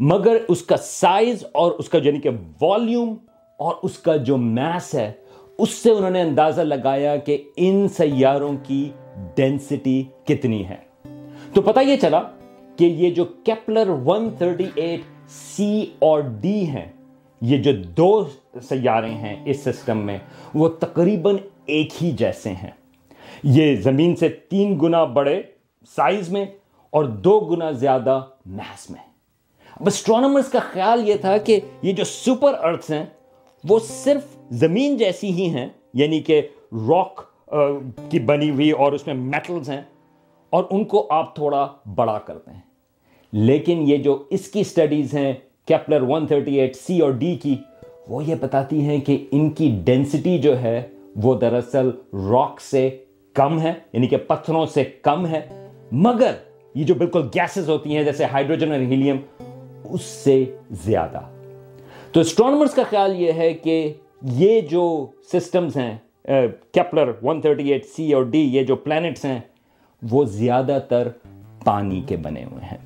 مگر 0.00 0.36
اس 0.48 0.62
کا 0.62 0.76
سائز 0.76 1.44
اور 1.52 1.72
اس 1.72 1.88
کا 1.88 1.98
یعنی 2.02 2.20
کہ 2.20 2.30
والیوم 2.60 3.14
اور 3.58 3.74
اس 3.82 3.98
کا 3.98 4.16
جو 4.16 4.36
میس 4.36 4.94
ہے، 4.94 5.12
اس 5.58 5.70
سے 5.70 5.90
انہوں 5.90 6.10
نے 6.10 6.20
اندازہ 6.20 6.60
لگایا 6.60 7.16
کہ 7.16 7.36
ان 7.56 7.86
سیاروں 7.88 8.52
کی 8.62 8.88
ڈینسٹی 9.34 10.02
کتنی 10.24 10.64
ہے۔ 10.68 10.76
تو 11.54 11.62
پتہ 11.62 11.80
یہ 11.80 11.96
چلا 11.96 12.22
کہ 12.78 12.84
یہ 12.84 13.10
جو 13.14 13.24
کیپلر 13.44 13.88
138 13.88 15.00
سی 15.30 15.84
اور 15.98 16.20
ڈی 16.40 16.60
ہیں، 16.68 16.86
یہ 17.42 17.62
جو 17.62 17.72
دو 17.96 18.10
سیارے 18.68 19.10
ہیں 19.12 19.34
اس 19.44 19.60
سسٹم 19.60 19.98
میں، 20.06 20.18
وہ 20.54 20.68
تقریباً 20.80 21.36
ایک 21.66 22.02
ہی 22.02 22.10
جیسے 22.18 22.52
ہیں. 22.52 22.70
یہ 23.44 23.74
زمین 23.82 24.14
سے 24.16 24.28
تین 24.28 24.78
گنا 24.82 25.04
بڑے 25.16 25.40
سائز 25.90 26.28
میں 26.32 26.44
اور 26.92 27.04
دو 27.04 27.38
گنا 27.40 27.70
زیادہ 27.72 28.20
محس 28.46 28.88
میں. 28.90 29.00
اب 29.76 29.86
اسٹرانومرز 29.86 30.48
کا 30.50 30.58
خیال 30.72 31.08
یہ 31.08 31.16
تھا 31.20 31.36
کہ 31.38 31.58
یہ 31.82 31.92
جو 31.92 32.04
سپر 32.04 32.54
ارتھس 32.60 32.90
ہیں، 32.90 33.04
وہ 33.64 33.78
صرف 33.84 34.36
زمین 34.60 34.96
جیسی 34.96 35.32
ہی 35.32 35.48
ہیں 35.54 35.68
یعنی 35.94 36.20
کہ 36.22 36.40
راک 36.88 37.20
کی 38.10 38.18
بنی 38.20 38.50
ہوئی 38.50 38.70
اور 38.72 38.92
اس 38.92 39.06
میں 39.06 39.14
میٹلز 39.14 39.68
ہیں، 39.70 39.82
اور 40.52 40.64
ان 40.70 40.84
کو 40.84 41.06
آپ 41.12 41.34
تھوڑا 41.34 41.66
بڑا 41.96 42.18
کرتے 42.18 42.50
ہیں. 42.50 42.60
لیکن 43.36 43.82
یہ 43.86 43.96
جو 43.96 44.16
اس 44.30 44.46
کی 44.48 44.62
سٹڈیز 44.64 45.14
ہیں 45.14 45.32
کیپلر 45.66 46.02
138 46.02 46.76
سی 46.76 46.98
اور 47.00 47.10
ڈی 47.12 47.34
کی، 47.42 47.56
وہ 48.08 48.22
یہ 48.24 48.34
بتاتی 48.40 48.80
ہیں 48.80 48.98
کہ 49.06 49.16
ان 49.30 49.48
کی 49.50 49.70
ڈینسٹی 49.84 50.36
جو 50.38 50.60
ہے، 50.62 50.80
وہ 51.16 51.34
دراصل 51.40 51.90
راک 52.30 52.60
سے 52.60 52.88
کم 53.36 53.60
ہے 53.60 53.72
یعنی 53.92 54.06
کہ 54.06 54.16
پتھروں 54.26 54.64
سے 54.66 54.84
کم 55.02 55.26
ہے. 55.26 55.40
مگر 55.92 56.34
یہ 56.74 56.84
جو 56.84 56.94
بالکل 56.94 57.26
گیسز 57.34 57.68
ہوتی 57.68 57.96
ہیں، 57.96 58.04
جیسے 58.04 58.24
ہائیڈروجن 58.32 58.72
اور 58.72 58.80
ہیلیم 58.80 59.16
اس 59.84 60.02
سے 60.02 60.44
زیادہ. 60.84 61.20
تو 62.12 62.20
اسٹرانومرز 62.20 62.74
کا 62.74 62.82
خیال 62.90 63.20
یہ 63.20 63.32
ہے 63.32 63.52
کہ 63.54 63.92
یہ 64.22 64.60
جو 64.70 64.84
سسٹمز 65.32 65.76
ہیں 65.76 65.96
کیپلر 66.72 67.12
138 67.22 67.84
سی 67.96 68.12
اور 68.12 68.22
ڈی 68.24 68.40
یہ 68.56 68.62
جو 68.62 68.76
پلانٹس 68.76 69.24
ہیں، 69.24 69.38
وہ 70.02 70.24
زیادہ 70.24 70.78
تر 70.88 71.08
پانی 71.64 72.02
کے 72.06 72.16
بنے 72.16 72.44
ہوئے 72.44 72.64
ہیں. 72.64 72.78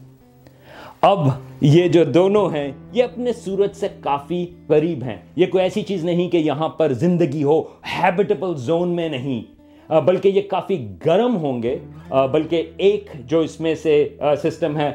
اب 1.03 1.19
یہ 1.61 1.89
جو 1.89 2.05
دونوں 2.05 2.51
ہیں، 2.51 2.73
یہ 2.93 3.05
اپنے 3.05 3.33
سورج 3.33 3.75
سے 3.75 3.89
کافی 4.01 4.47
قریب 4.67 5.05
ہیں۔ 5.05 5.17
یہ 5.37 5.47
کوئی 5.47 5.65
ایسی 5.65 5.83
چیز 5.83 6.05
نہیں 6.05 6.29
کہ 6.29 6.37
یہاں 6.37 6.69
پر 6.69 6.93
زندگی 6.93 7.43
ہو 7.45 7.61
ہیبیٹیبل 7.63 8.57
زون 8.57 8.89
میں 8.89 9.09
نہیں۔ 9.09 9.43
بلکہ 10.01 10.29
یہ 10.29 10.41
کافی 10.49 10.87
گرم 11.07 11.37
ہوں 11.37 11.63
گے۔ 11.63 11.79
بلکہ 12.33 12.63
ایک 12.77 13.11
جو 13.27 13.41
اس 13.41 13.61
میں 13.61 13.75
سے 13.75 14.09
سسٹم 14.43 14.77
ہے 14.77 14.91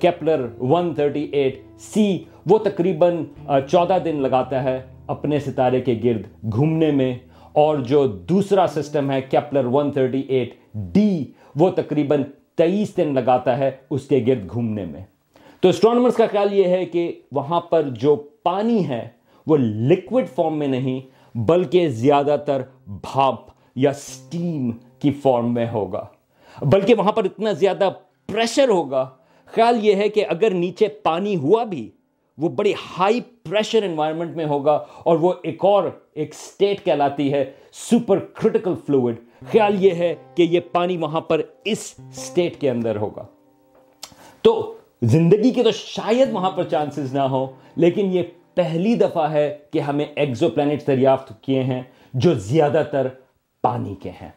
کیپلر 0.00 0.46
138 0.60 1.58
سی 1.78 2.18
وہ 2.46 2.58
تقریباً 2.58 3.24
چودہ 3.70 3.98
دن 4.04 4.16
لگاتا 4.22 4.64
ہے 4.64 4.82
اپنے 5.06 5.38
ستارے 5.38 5.80
کے 5.80 6.00
گرد 6.04 6.52
گھومنے 6.52 6.90
میں۔ 6.90 7.14
اور 7.52 7.78
جو 7.78 8.06
دوسرا 8.06 8.66
سسٹم 8.68 9.10
ہے 9.10 9.20
کیپلر 9.20 9.64
138 9.64 10.48
ڈی 10.74 11.24
وہ 11.56 11.70
تقریباً 11.70 12.22
تیئیس 12.56 12.96
دن 12.96 13.14
لگاتا 13.14 13.58
ہے 13.58 13.70
اس 13.90 14.02
کے 14.02 14.24
گرد 14.26 14.50
گھومنے 14.50 14.84
میں۔ 14.84 15.00
تو 15.64 15.68
اسٹرانومرز 15.68 16.14
کا 16.14 16.26
خیال 16.26 16.52
یہ 16.52 16.64
ہے 16.64 16.84
کہ 16.84 17.20
وہاں 17.32 17.60
پر 17.60 17.82
جو 17.82 18.16
پانی 18.16 18.88
ہے 18.88 19.08
وہ 19.46 19.56
لکوڈ 19.56 20.28
فارم 20.34 20.58
میں 20.58 20.66
نہیں، 20.66 21.00
بلکہ 21.36 21.88
زیادہ 21.88 22.36
تر 22.46 22.62
بھاپ 22.86 23.40
یا 23.76 23.92
سٹیم 23.92 24.70
کی 24.98 25.12
فارم 25.12 25.54
میں 25.54 25.66
ہوگا۔ 25.72 26.06
بلکہ 26.62 26.94
وہاں 26.94 27.12
پر 27.12 27.24
اتنا 27.24 27.52
زیادہ 27.52 27.90
پریشر 28.26 28.68
ہوگا۔ 28.68 29.10
خیال 29.46 29.86
یہ 29.86 29.94
ہے 29.94 30.08
کہ 30.08 30.26
اگر 30.28 30.50
نیچے 30.50 30.88
پانی 30.88 31.36
ہوا 31.36 31.64
بھی، 31.64 31.90
وہ 32.38 32.48
بڑی 32.48 32.72
ہائی 32.98 33.20
پریشر 33.20 33.82
انوائرمنٹ 33.82 34.36
میں 34.36 34.46
ہوگا 34.46 34.84
اور 35.04 35.16
وہ 35.16 35.32
ایک 35.42 35.64
اور 35.64 35.84
ایک 36.14 36.34
سٹیٹ 36.34 36.84
کہلاتی 36.84 37.32
ہے 37.32 37.44
سپر 37.72 38.18
کرٹیکل 38.18 38.74
فلوئڈ 38.86 39.16
خیال 39.52 39.84
یہ 39.84 39.94
ہے 39.94 40.14
کہ 40.34 40.42
یہ 40.42 40.60
پانی 40.72 40.96
وہاں 40.96 41.20
پر 41.20 41.40
اس 41.64 41.94
سٹیٹ 42.12 42.60
کے 42.60 42.70
اندر 42.70 42.96
ہوگا۔ 42.96 43.26
تو 44.42 44.74
زندگی 45.04 45.50
کے 45.50 45.62
تو 45.62 45.70
شاید 45.70 46.28
وہاں 46.32 46.50
پر 46.50 46.64
چانسز 46.64 47.14
نہ 47.14 47.20
ہو 47.20 47.46
لیکن 47.76 48.06
یہ 48.12 48.22
پہلی 48.54 48.94
دفعہ 48.94 49.32
ہے 49.32 49.58
کہ 49.72 49.78
ہمیں 49.78 50.04
ایکزو 50.16 50.48
پلانٹ 50.48 50.86
دریافت 50.86 51.42
کیے 51.42 51.62
ہیں 51.62 51.82
جو 52.14 52.34
زیادہ 52.34 52.82
تر 52.90 53.06
پانی 53.62 53.94
کے 54.02 54.10
ہیں۔ 54.10 54.30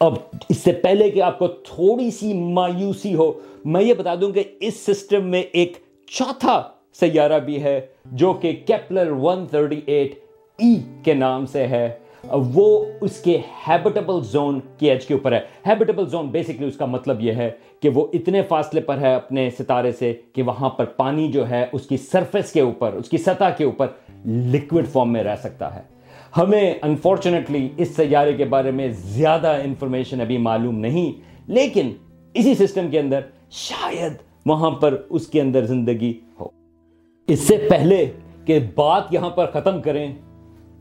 اب 0.00 0.14
اس 0.48 0.56
سے 0.56 0.72
پہلے 0.72 1.10
کہ 1.10 1.22
آپ 1.22 1.38
کو 1.38 1.48
تھوڑی 1.48 2.10
سی 2.10 2.34
مایوسی 2.34 3.14
ہو، 3.14 3.32
میں 3.64 3.82
یہ 3.82 3.94
بتا 3.94 4.14
دوں 4.14 4.32
کہ 4.32 4.42
اس 4.60 4.86
سسٹم 4.86 5.24
میں 5.24 5.42
ایک 5.52 5.72
چوتھا 6.06 6.62
سیارہ 7.00 7.38
بھی 7.38 7.62
ہے 7.62 7.86
جو 8.04 8.32
کہ 8.32 8.56
کیپلر 8.66 9.10
138 9.10 10.14
ای 10.58 10.74
کے 11.04 11.14
نام 11.14 11.46
سے 11.46 11.66
ہے۔ 11.66 11.98
وہ 12.24 12.84
اس 13.00 13.20
کے 13.22 13.38
ہیبٹیبل 13.68 14.22
زون 14.22 14.58
کی 14.78 14.90
ایج 14.90 15.06
کے 15.06 15.14
اوپر 15.14 15.32
ہے. 15.32 15.40
ہیبٹیبل 15.66 16.08
زون 16.08 16.26
بیسکلی 16.26 16.66
اس 16.66 16.76
کا 16.76 16.86
مطلب 16.86 17.20
یہ 17.20 17.32
ہے 17.32 17.50
کہ 17.80 17.88
وہ 17.88 18.06
اتنے 18.12 18.42
فاصلے 18.42 18.80
پر 18.80 18.98
ہے 18.98 19.14
اپنے 19.14 19.48
ستارے 19.58 19.92
سے 19.92 20.12
کہ 20.32 20.42
وہاں 20.42 20.68
پر 20.68 20.84
پانی 20.96 21.30
جو 21.32 21.48
ہے 21.50 21.64
اس 21.72 21.86
کی 21.86 21.96
سرفیس 21.96 22.52
کے 22.52 22.60
اوپر، 22.60 22.92
اس 22.92 23.08
کی 23.08 23.18
سطح 23.18 23.50
کے 23.58 23.64
اوپر 23.64 23.86
لکوڈ 24.26 24.88
فارم 24.88 25.12
میں 25.12 25.24
رہ 25.24 25.36
سکتا 25.36 25.74
ہے. 25.74 25.82
ہمیں 26.36 26.74
انفارچونیٹلی 26.82 27.68
اس 27.76 27.96
سیارے 27.96 28.32
کے 28.32 28.44
بارے 28.44 28.70
میں 28.70 28.88
زیادہ 28.88 29.56
انفارمیشن 29.64 30.20
ابھی 30.20 30.38
معلوم 30.38 30.78
نہیں، 30.78 31.12
لیکن 31.46 31.92
اسی 32.34 32.54
سسٹم 32.54 32.90
کے 32.90 32.98
اندر 33.00 33.20
شاید 33.50 34.12
وہاں 34.46 34.70
پر 34.70 34.96
اس 35.10 35.26
کے 35.26 35.40
اندر 35.40 35.64
زندگی 35.64 36.12
ہو. 36.40 36.48
اس 37.28 37.40
سے 37.40 37.56
پہلے 37.70 38.04
کہ 38.44 38.58
بات 38.74 39.12
یہاں 39.12 39.30
پر 39.30 39.46
ختم 39.46 39.80
کریں 39.82 40.12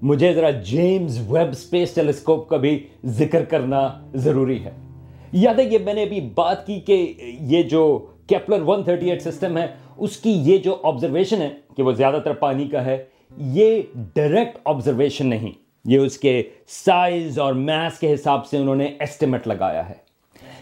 مجھے 0.01 0.33
ذرا 0.33 0.49
جیمز 0.49 1.31
ویب 1.31 1.53
سپیس 1.53 1.91
ٹیلیسکوپ 1.91 2.49
کا 2.49 2.57
بھی 2.57 2.87
ذکر 3.05 3.45
کرنا 3.45 4.01
ضروری 4.13 4.63
ہے۔ 4.63 4.71
یاد 5.33 5.59
ہے 5.59 5.65
کہ 5.65 5.77
میں 5.79 5.93
نے 5.93 6.03
ابھی 6.03 6.21
بات 6.35 6.67
کی 6.67 6.79
کہ 6.79 7.13
یہ 7.41 7.63
جو 7.63 8.05
کیپلر 8.27 8.61
138 8.61 9.23
سسٹم 9.23 9.57
ہے، 9.57 9.67
اس 9.97 10.17
کی 10.17 10.31
یہ 10.31 10.57
جو 10.57 10.75
آبزرویشن 10.83 11.41
ہے 11.41 11.49
کہ 11.77 11.83
وہ 11.83 11.91
زیادہ 11.91 12.19
تر 12.23 12.33
پانی 12.33 12.67
کا 12.67 12.85
ہے، 12.85 13.03
یہ 13.37 13.81
ڈائریکٹ 13.95 14.57
آبزرویشن 14.65 15.27
نہیں۔ 15.27 15.51
یہ 15.85 15.97
اس 15.97 16.17
کے 16.17 16.43
سائز 16.67 17.39
اور 17.39 17.53
میس 17.53 17.99
کے 17.99 18.13
حساب 18.13 18.45
سے 18.45 18.57
انہوں 18.57 18.75
نے 18.75 18.85
ایسٹیمیٹ 18.99 19.47
لگایا 19.47 19.89
ہے۔ 19.89 20.09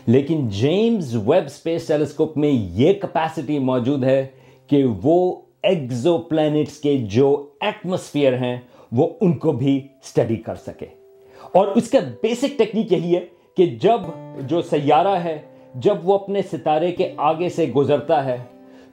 لیکن 0.08 0.48
جیمز 0.50 1.16
ویب 1.16 1.48
سپیس 1.50 1.88
ٹیلیسکوپ 1.88 2.38
میں 2.38 2.52
یہ 2.52 2.94
کپیسٹی 2.94 3.60
موجود 3.60 4.04
ہے 4.04 4.28
کہ 4.68 4.84
وہ 5.04 5.36
ایگزو 5.64 6.18
پلانٹس 6.18 6.78
کے 6.78 6.98
جو 6.98 7.50
ایٹموسفیئر 7.62 8.34
ہیں 8.34 8.58
وہ 8.92 9.10
ان 9.22 9.38
کو 9.38 9.52
بھی 9.52 9.88
سٹڈی 10.04 10.36
کر 10.36 10.56
سکے۔ 10.56 10.86
اور 11.52 11.68
اس 11.68 11.90
کا 11.90 12.00
بیسک 12.22 12.58
ٹیکنیک 12.58 12.92
یہی 12.92 13.16
ہے 13.16 13.26
کہ 13.58 13.66
جب 13.66 14.02
جو 14.42 14.62
سیارہ 14.62 15.16
ہے، 15.24 15.42
جب 15.76 15.96
وہ 16.04 16.14
اپنے 16.14 16.42
ستارے 16.42 16.92
کے 16.92 17.14
آگے 17.18 17.50
سے 17.50 17.66
گزرتا 17.66 18.26
ہے، 18.26 18.38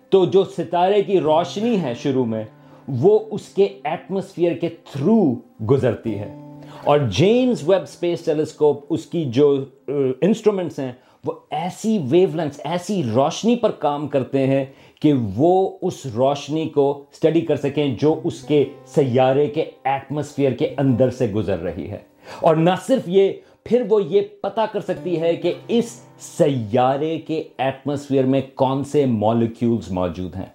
تو 0.08 0.24
جو 0.24 0.44
ستارے 0.44 1.02
کی 1.02 1.20
روشنی 1.20 1.80
ہے 1.82 1.92
شروع 2.02 2.24
میں، 2.24 2.44
وہ 2.88 3.18
اس 3.30 3.48
کے 3.48 3.68
ایٹموسفیئر 3.84 4.52
کے 4.52 4.68
تھرو 4.68 5.34
گزرتی 5.70 6.18
ہے۔ 6.18 6.36
اور 6.84 6.98
جیمز 6.98 7.68
ویب 7.68 7.88
سپیس 7.88 8.24
ٹیلیسکوپ 8.24 8.84
اس 8.90 9.06
کی 9.06 9.24
جو 9.24 9.56
uh, 9.56 10.10
انسٹرومنٹس 10.20 10.78
ہیں، 10.78 10.92
وہ 11.24 11.32
ایسی 11.50 11.98
ویو 12.10 12.28
لینس 12.34 12.60
ایسی 12.64 13.02
روشنی 13.14 13.56
پر 13.56 13.70
کام 13.70 14.08
کرتے 14.08 14.46
ہیں 14.46 14.64
کہ 15.04 15.12
وہ 15.34 15.78
اس 15.82 16.06
روشنی 16.06 16.68
کو 16.68 17.04
سٹڈی 17.12 17.40
کر 17.40 17.56
سکیں 17.56 17.96
جو 18.00 18.20
اس 18.24 18.42
کے 18.42 18.64
سیارے 18.86 19.46
کے 19.46 19.64
ایٹموسفیئر 19.84 20.52
کے 20.52 20.74
اندر 20.78 21.10
سے 21.10 21.26
گزر 21.26 21.58
رہی 21.58 21.90
ہے۔ 21.90 21.98
اور 22.40 22.56
نہ 22.56 22.70
صرف 22.86 23.02
یہ، 23.06 23.32
پھر 23.64 23.82
وہ 23.88 24.04
یہ 24.04 24.20
پتا 24.42 24.66
کر 24.66 24.80
سکتی 24.80 25.20
ہے 25.20 25.36
کہ 25.36 25.54
اس 25.68 26.00
سیارے 26.18 27.18
کے 27.18 27.42
ایٹموسفیئر 27.58 28.24
میں 28.24 28.40
کون 28.54 28.84
سے 28.84 29.06
مالیکیولز 29.06 29.90
موجود 29.90 30.36
ہیں۔ 30.36 30.46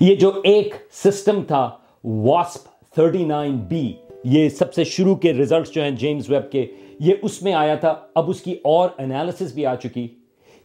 یہ 0.00 0.14
جو 0.14 0.32
ایک 0.44 0.74
سسٹم 0.92 1.42
تھا 1.46 1.70
واسپ 2.04 2.68
39 3.00 3.52
بی 3.68 3.92
یہ 4.24 4.48
سب 4.48 4.74
سے 4.74 4.84
شروع 4.84 5.14
کے 5.14 5.32
ریزلٹس 5.32 5.72
جو 5.72 5.82
ہیں 5.82 5.90
جیمز 5.90 6.30
ویب 6.30 6.52
کے، 6.52 6.66
یہ 7.00 7.14
اس 7.22 7.42
میں 7.42 7.52
آیا 7.52 7.74
تھا۔ 7.74 7.94
اب 8.14 8.30
اس 8.30 8.40
کی 8.40 8.54
اور 8.64 8.88
انالیسس 8.98 9.52
بھی 9.54 9.66
آ 9.66 9.74
چکی۔ 9.74 10.08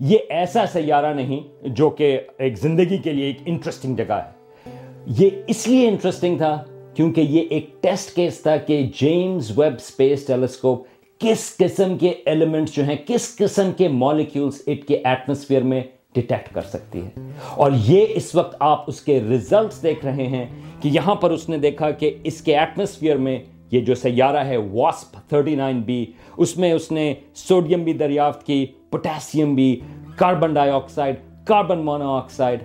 یہ 0.04 0.18
ایسا 0.30 0.66
سیارہ 0.66 1.14
نہیں 1.14 1.68
جو 1.68 1.90
کہ 1.90 2.20
ایک 2.38 2.58
زندگی 2.60 2.98
کے 2.98 3.14
لیے 3.14 3.26
ایک 3.26 3.38
انٹرسٹنگ 3.46 3.96
جگہ 3.96 4.14
ہے۔ 4.14 4.72
یہ 5.08 5.30
اس 5.48 5.68
لیے 5.68 5.88
انٹرسٹنگ 5.88 6.38
تھا 6.38 6.64
کیونکہ 6.94 7.22
یہ 7.22 7.42
ایک 7.50 7.70
ٹیسٹ 7.82 8.16
کیس 8.16 8.42
تھا 8.42 8.58
کہ 8.58 8.90
جیمز 9.02 9.52
ویب 9.60 9.80
سپیس 9.80 10.26
ٹیلیسکوپ 10.26 10.86
کس 11.20 11.58
قسم 11.58 11.98
کے 11.98 12.14
ایلیمنٹس 12.26 12.76
جو 12.76 12.84
ہیں، 12.84 12.96
کس 13.08 13.36
قسم 13.36 13.72
کے 13.78 13.88
مالیکیولز 13.88 14.62
اٹ 14.68 14.88
کے 14.88 15.02
ایٹموسفیئر 15.04 15.62
میں 15.62 15.82
ڈیٹیکٹ 16.14 16.54
کر 16.54 16.62
سکتی 16.62 17.02
ہے 17.02 17.10
اور 17.56 17.72
یہ 17.86 18.06
اس 18.10 18.36
وقت 18.36 18.56
آپ 18.60 18.84
اس 18.88 19.02
کے 19.02 19.20
ریزلٹس 19.30 19.84
دیکھ 19.84 20.06
رہے 20.06 20.28
ہیں 20.28 20.46
کہ 20.82 20.90
یہاں 20.90 21.16
پر 21.16 21.32
اس 21.32 21.50
نے 21.50 21.58
دیکھا 21.58 21.92
کہ 21.92 22.18
اس 22.24 22.42
کے 22.42 22.58
ایٹموسفیئر 22.58 23.18
میں 23.18 23.40
یہ 23.72 23.82
جو 23.82 23.96
سیارہ 23.96 24.38
ہے 24.38 24.58
واسپ 24.58 25.36
39 25.36 25.82
بی، 25.86 26.06
اس 26.38 26.58
میں 26.58 26.74
اس 26.74 26.92
نے 26.92 27.14
سوڈیم 27.36 27.84
بھی 27.84 27.94
دریافت 27.94 28.46
کی 28.46 28.66
پوٹیسیم 28.90 29.56
بھی، 29.56 29.80
کاربن 30.16 30.54
ڈائی 30.54 30.72
آکسائڈ، 30.72 31.16
کاربن 31.46 31.80
مونو 31.80 32.16
آکسائڈ 32.16 32.60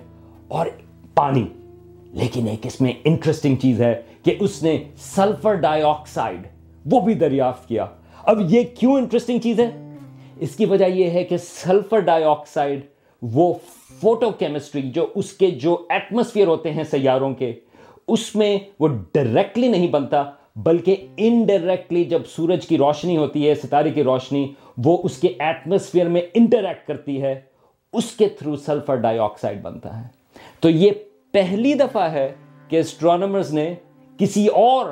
اور 0.47 0.67
پانی۔ 1.15 1.45
لیکن 2.13 2.47
ایک 2.47 2.65
اس 2.65 2.81
میں 2.81 2.93
انٹرسٹنگ 3.03 3.55
چیز 3.55 3.81
ہے 3.81 4.01
کہ 4.23 4.35
اس 4.39 4.63
نے 4.63 4.83
سلفر 4.97 5.53
ڈائی 5.53 5.81
آکسائڈ 5.81 6.47
وہ 6.85 6.99
بھی 6.99 7.13
دریافت 7.13 7.67
کیا۔ 7.67 7.85
اب 8.23 8.37
یہ 8.49 8.63
کیوں 8.79 8.93
انٹرسٹنگ 8.93 9.39
چیز 9.39 9.59
ہے؟ 9.59 9.71
اس 10.39 10.55
کی 10.55 10.65
وجہ 10.65 10.85
یہ 10.85 11.09
ہے 11.09 11.23
کہ 11.23 11.37
سلفر 11.37 11.99
ڈائی 11.99 12.23
آکسائڈ 12.23 12.79
وہ 13.21 13.53
فوٹو 14.01 14.29
کیمسٹری 14.29 14.81
جو 14.81 15.07
اس 15.15 15.31
کے 15.31 15.51
جو 15.51 15.85
ایٹموسفیئر 15.89 16.47
ہوتے 16.47 16.71
ہیں 16.71 16.83
سیاروں 16.83 17.33
کے، 17.33 17.53
اس 18.07 18.35
میں 18.35 18.59
وہ 18.79 18.87
ڈائریکٹلی 18.87 19.67
نہیں 19.67 19.87
بنتا 19.87 20.23
بلکہ 20.57 20.95
انڈائریکٹلی 21.17 22.03
جب 22.03 22.21
سورج 22.25 22.67
کی 22.67 22.77
روشنی 22.77 23.17
ہوتی 23.17 23.49
ہے، 23.49 23.55
ستارے 23.55 23.91
کی 23.91 24.03
روشنی، 24.03 24.53
وہ 24.77 24.97
اس 25.03 25.17
کے 25.17 25.27
ایٹموسفیئر 25.39 26.09
میں 26.09 26.21
انٹریکٹ 26.33 26.87
کرتی 26.87 27.21
ہے، 27.21 27.39
اس 27.93 28.11
کے 28.11 28.29
تھرو 28.29 28.55
سلفر 28.55 28.95
ڈائی 28.95 29.19
آکسائڈ 29.19 29.61
بنتا 29.61 30.01
ہے۔ 30.01 30.07
تو 30.59 30.69
یہ 30.69 30.91
پہلی 31.31 31.73
دفعہ 31.73 32.11
ہے 32.11 32.35
کہ 32.67 32.79
اسٹرانومرز 32.79 33.53
نے 33.53 33.75
کسی 34.17 34.47
اور 34.47 34.85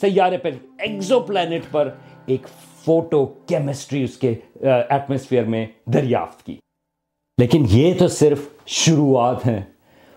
سیارے 0.00 0.38
پر 0.38 0.50
ایگزو 0.78 1.20
پلانٹ 1.20 1.62
پر 1.70 1.94
ایک 2.26 2.46
فوٹو 2.84 3.26
کیمسٹری 3.26 4.02
اس 4.02 4.16
کے 4.16 4.34
ایٹموسفیئر 4.88 5.44
میں 5.44 5.66
دریافت 5.86 6.46
کی۔ 6.46 6.56
لیکن 7.38 7.66
یہ 7.68 7.94
تو 7.98 8.08
صرف 8.08 8.38
شروعات 8.66 9.46
ہیں۔ 9.46 9.60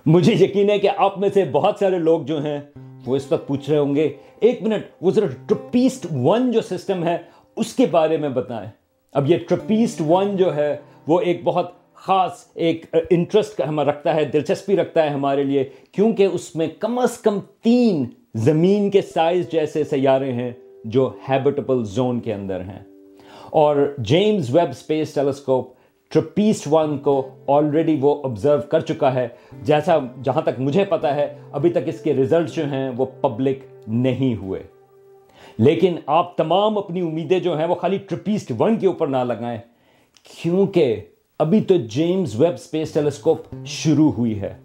مجھے 0.06 0.34
یقین 0.34 0.70
ہے 0.70 0.80
کہ 0.80 0.90
آپ 0.98 1.20
میں 1.20 1.30
سے 1.34 1.46
بہت 1.46 1.76
سارے 1.80 1.98
لوگ 1.98 2.22
جو 2.22 2.44
ہیں 2.44 2.60
وہ 3.06 3.16
اس 3.16 3.32
وقت 3.32 3.48
پوچھ 3.48 3.70
رہے 3.70 3.78
ہوں 3.78 3.96
گے 3.96 4.14
ایک 4.44 4.64
منٹ، 4.64 4.84
وہ 5.02 5.12
ذرا 5.12 5.26
ٹرپیسٹ 5.48 6.06
ون 6.12 6.52
جو 6.52 6.62
سسٹم 6.62 7.04
ہے، 7.04 7.18
اس 7.56 7.74
کے 7.74 7.86
بارے 7.86 8.18
میں 8.18 8.30
بتائیں۔ 8.30 8.70
اب 9.14 9.30
یہ 9.30 9.38
ٹرپیسٹ 9.50 10.02
ون 10.08 10.38
جو 10.38 10.56
ہے، 10.56 10.78
وہ 11.08 11.20
ایک 11.20 11.42
بہت 11.44 11.72
خاص 11.94 12.32
ایک 12.54 12.86
انٹرسٹ 13.10 13.62
رکھتا 13.62 14.16
ہے، 14.16 14.26
دلچسپی 14.26 14.78
رکھتا 14.78 15.04
ہے 15.04 15.10
ہمارے 15.10 15.44
لیے، 15.44 15.70
کیونکہ 15.92 16.26
اس 16.26 16.56
میں 16.56 16.68
کم 16.80 17.00
از 17.00 17.18
کم 17.18 17.40
تین 17.62 18.06
زمین 18.36 18.90
کے 18.90 19.02
سائز 19.02 19.52
جیسے 19.52 19.84
سیارے 19.84 20.32
ہیں 20.32 20.52
جو 20.86 21.12
ہیبٹیبل 21.30 21.84
زون 21.86 22.20
کے 22.20 22.34
اندر 22.34 22.60
ہیں۔ 22.60 22.80
اور 23.50 23.96
James 23.98 24.56
Webb 24.56 24.74
space 24.74 25.14
telescope 25.14 25.74
TRAPPIST 26.12 26.68
one 26.72 26.98
کو 26.98 27.30
آلریڈی 27.48 27.98
وہ 28.02 28.22
آبزرو 28.24 28.62
کر 28.62 28.80
چکا 28.80 29.14
ہے۔ 29.14 29.28
جیسا 29.62 29.98
جہاں 30.24 30.42
تک 30.42 30.60
مجھے 30.60 30.86
پتا 30.86 31.16
ہے، 31.16 31.36
ابھی 31.52 31.70
تک 31.70 31.80
اس 31.86 32.02
کے 32.02 32.14
ریزلٹ 32.14 32.50
جو 32.50 32.66
ہیں 32.66 32.90
وہ 32.98 33.06
پبلک 33.22 33.58
نہیں 33.88 34.36
ہوئے۔ 34.36 34.64
لیکن 35.58 35.96
آپ 36.06 36.38
تمام 36.38 36.78
اپنی 36.78 37.02
امیدیں 37.02 37.40
جو 37.40 37.58
ہیں 37.58 37.68
وہ 37.68 37.76
خالی 37.76 37.98
ٹرپیسٹ 37.98 38.52
ون 38.60 38.78
کے 38.78 38.88
اوپر 38.88 39.08
نہ 39.08 39.18
لگائیں، 39.18 39.60
کیونکہ 40.42 41.02
ابھی 41.40 41.62
تو 41.62 41.76
جیمز 41.76 42.42
ویب 42.42 42.58
سپیس 42.58 42.94
ٹیلیسکوپ 42.94 43.42
شروع 43.66 44.12
ہوئی 44.12 44.42
ہے۔ 44.42 44.58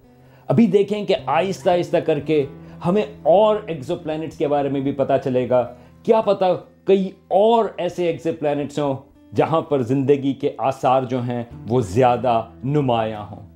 ابھی 0.47 0.67
دیکھیں 0.67 1.05
کہ 1.05 1.15
آہستہ 1.27 1.71
آہستہ 1.71 1.97
کر 1.97 2.21
کے 2.21 2.47
ہمیں 2.87 3.03
اور 3.23 3.57
ایگزو 3.67 3.97
پلانٹس 3.97 4.39
کے 4.39 4.49
بارے 4.49 4.69
میں 4.69 4.81
بھی 4.81 4.93
پتا 4.93 5.19
چلے 5.19 5.49
گا۔ 5.49 5.75
کیا 6.03 6.21
پتا 6.21 6.47
کئی 6.85 7.11
اور 7.29 7.65
ایسے 7.77 8.07
ایگزو 8.07 8.31
پلانٹس 8.39 8.79
ہوں 8.79 8.97
جہاں 9.35 9.61
پر 9.61 9.83
زندگی 9.83 10.35
کے 10.35 10.51
آثار 10.59 11.03
جو 11.03 11.23
ہیں 11.23 11.45
وہ 11.69 11.81
زیادہ 11.81 12.43
نمایاں 12.65 13.27
ہوں۔ 13.31 13.49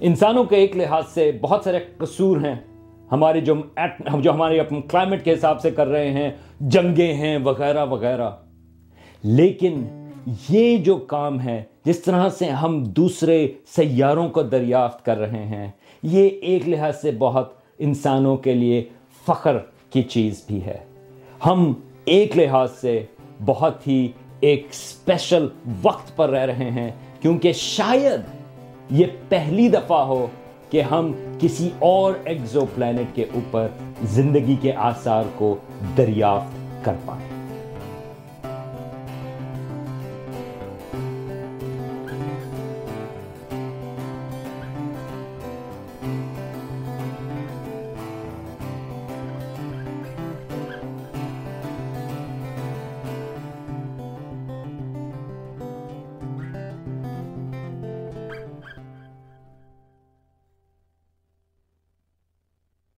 انسانوں 0.00 0.44
کے 0.44 0.56
ایک 0.56 0.76
لحاظ 0.76 1.04
سے 1.14 1.32
بہت 1.40 1.64
سارے 1.64 1.78
قصور 1.98 2.36
ہیں۔ 2.36 2.77
ہمارے 3.12 3.40
جو 3.40 3.54
جو 4.20 4.32
ہمارے 4.32 4.58
کلائمیٹ 4.90 5.24
کے 5.24 5.32
حساب 5.32 5.60
سے 5.60 5.70
کر 5.70 5.86
رہے 5.86 6.10
ہیں، 6.10 6.30
جنگیں 6.60 7.14
ہیں، 7.14 7.38
وغیرہ 7.44 7.86
وغیرہ۔ 7.86 8.30
لیکن 9.22 9.84
یہ 10.48 10.76
جو 10.76 10.96
کام 10.96 11.40
ہے، 11.40 11.62
جس 11.84 12.00
طرح 12.00 12.28
سے 12.28 12.44
ہم 12.44 12.84
دوسرے 12.84 13.48
سیاروں 13.66 14.28
کو 14.28 14.42
دریافت 14.42 15.04
کر 15.04 15.18
رہے 15.18 15.44
ہیں، 15.44 15.70
یہ 16.02 16.28
ایک 16.28 16.68
لحاظ 16.68 17.00
سے 17.02 17.10
بہت 17.18 17.52
انسانوں 17.78 18.36
کے 18.36 18.54
لیے 18.54 18.84
فخر 19.26 19.58
کی 19.90 20.02
چیز 20.02 20.44
بھی 20.46 20.64
ہے۔ 20.64 20.78
ہم 21.46 21.72
ایک 22.04 22.36
لحاظ 22.36 22.70
سے 22.72 23.04
بہت 23.44 23.86
ہی 23.86 24.08
ایک 24.40 24.66
اسپیشل 24.70 25.48
وقت 25.82 26.16
پر 26.16 26.30
رہ 26.30 26.44
رہے 26.44 26.70
ہیں، 26.70 26.90
کیونکہ 27.20 27.52
شاید 27.52 28.20
یہ 28.90 29.06
پہلی 29.28 29.68
دفعہ 29.68 30.02
ہو 30.02 30.26
کہ 30.70 30.82
ہم 30.82 31.12
کسی 31.38 31.70
اور 31.78 32.12
ایگزو 32.24 32.64
پلینٹ 32.74 33.16
کے 33.16 33.24
اوپر 33.34 33.66
زندگی 34.02 34.56
کے 34.60 34.72
آثار 34.72 35.24
کو 35.34 35.56
دریافت 35.96 36.84
کر 36.84 36.94
پائیں۔ 37.04 37.27